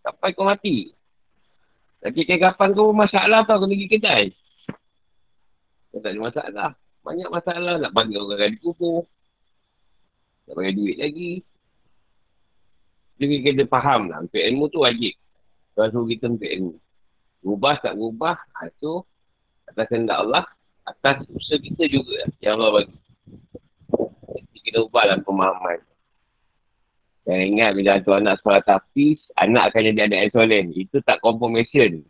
[0.01, 0.93] Sampai kau mati.
[2.01, 4.25] Lagi kapan kau masalah tau kau pergi kedai.
[5.89, 6.69] Kau tak ada masalah.
[7.01, 7.73] Banyak masalah.
[7.81, 9.05] Nak panggil orang yang dikubur.
[10.45, 11.31] Nak bayar duit lagi.
[13.15, 14.23] Jadi kita faham lah.
[14.23, 15.13] Untuk ilmu tu wajib.
[15.75, 16.75] Kalau suruh kita untuk ilmu.
[17.45, 19.05] Ubah tak ubah, itu
[19.69, 20.45] atas kehendak Allah,
[20.87, 22.97] atas usaha kita juga yang Allah bagi.
[24.33, 25.79] Jadi kita ubahlah pemahaman.
[27.25, 30.63] Dan ingat bila tu anak sekolah tapis, anak akan jadi anak yang soleh.
[30.77, 32.05] Itu tak confirmation.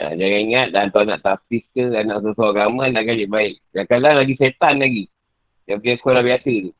[0.00, 3.60] Ha, jangan ingat dan tuan nak tafis ke, anak sesuatu agama nak kali baik.
[3.72, 5.04] Kadang-kadang lagi setan lagi.
[5.68, 6.72] Yang punya sekolah biasa tu.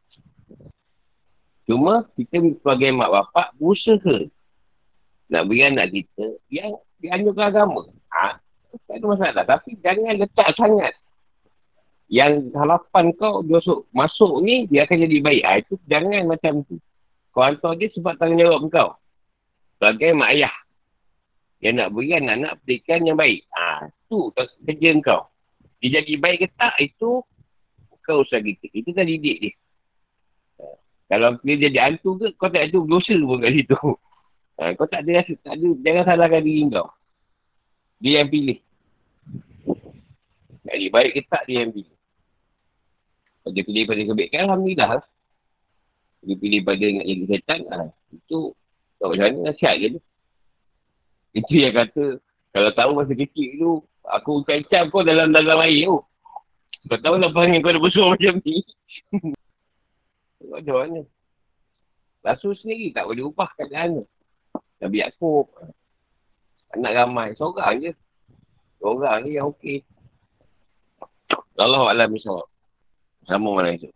[1.71, 4.27] Cuma kita sebagai mak bapak berusaha
[5.31, 7.87] nak beri anak kita yang dianjurkan agama.
[8.11, 8.43] Ha,
[8.91, 9.45] tak ada masalah.
[9.47, 10.91] Tapi jangan letak sangat.
[12.11, 15.43] Yang harapan kau masuk, masuk ni, dia akan jadi baik.
[15.47, 16.83] Ha, itu jangan macam tu.
[17.31, 18.91] Kau hantar dia sebab tanggungjawab kau.
[19.79, 20.55] Sebagai mak ayah.
[21.63, 23.47] Yang nak beri anak-anak pendidikan yang baik.
[23.55, 24.35] Ha, tu
[24.67, 25.31] kerja kau.
[25.79, 27.23] Dia jadi baik ke tak, itu
[28.03, 28.67] kau usah kita.
[28.75, 29.55] Itu kan didik dia.
[31.11, 33.75] Kalau dia jadi hantu ke, kau tak ada dosa pun kat situ.
[34.63, 36.89] Ha, kau tak ada rasa, tak ada, jangan salahkan diri kau.
[37.99, 38.59] Dia yang pilih.
[40.71, 41.99] Jadi baik ke tak, dia yang pilih.
[43.43, 45.03] Kalau dia pilih pada kebaikan, Alhamdulillah.
[46.21, 48.39] Dia pilih pada ingat jadi setan, ha, itu
[49.03, 50.01] tak macam mana, nasihat je tu.
[51.35, 52.05] Itu yang kata,
[52.55, 53.73] kalau tahu masa kecil tu,
[54.07, 55.99] aku kacau kau dalam dalam air tu.
[56.87, 58.63] Kau tahu nak panggil kau ada besar macam ni.
[60.51, 61.01] macam mana?
[62.21, 64.05] Rasul sendiri tak boleh ubah keadaan tu.
[64.81, 65.49] Nabi Yaakob.
[66.77, 67.29] Anak ramai.
[67.37, 67.93] Seorang je.
[68.81, 69.85] Seorang je yang okey.
[71.57, 72.17] Allah Alam.
[73.29, 73.89] Sama mana itu.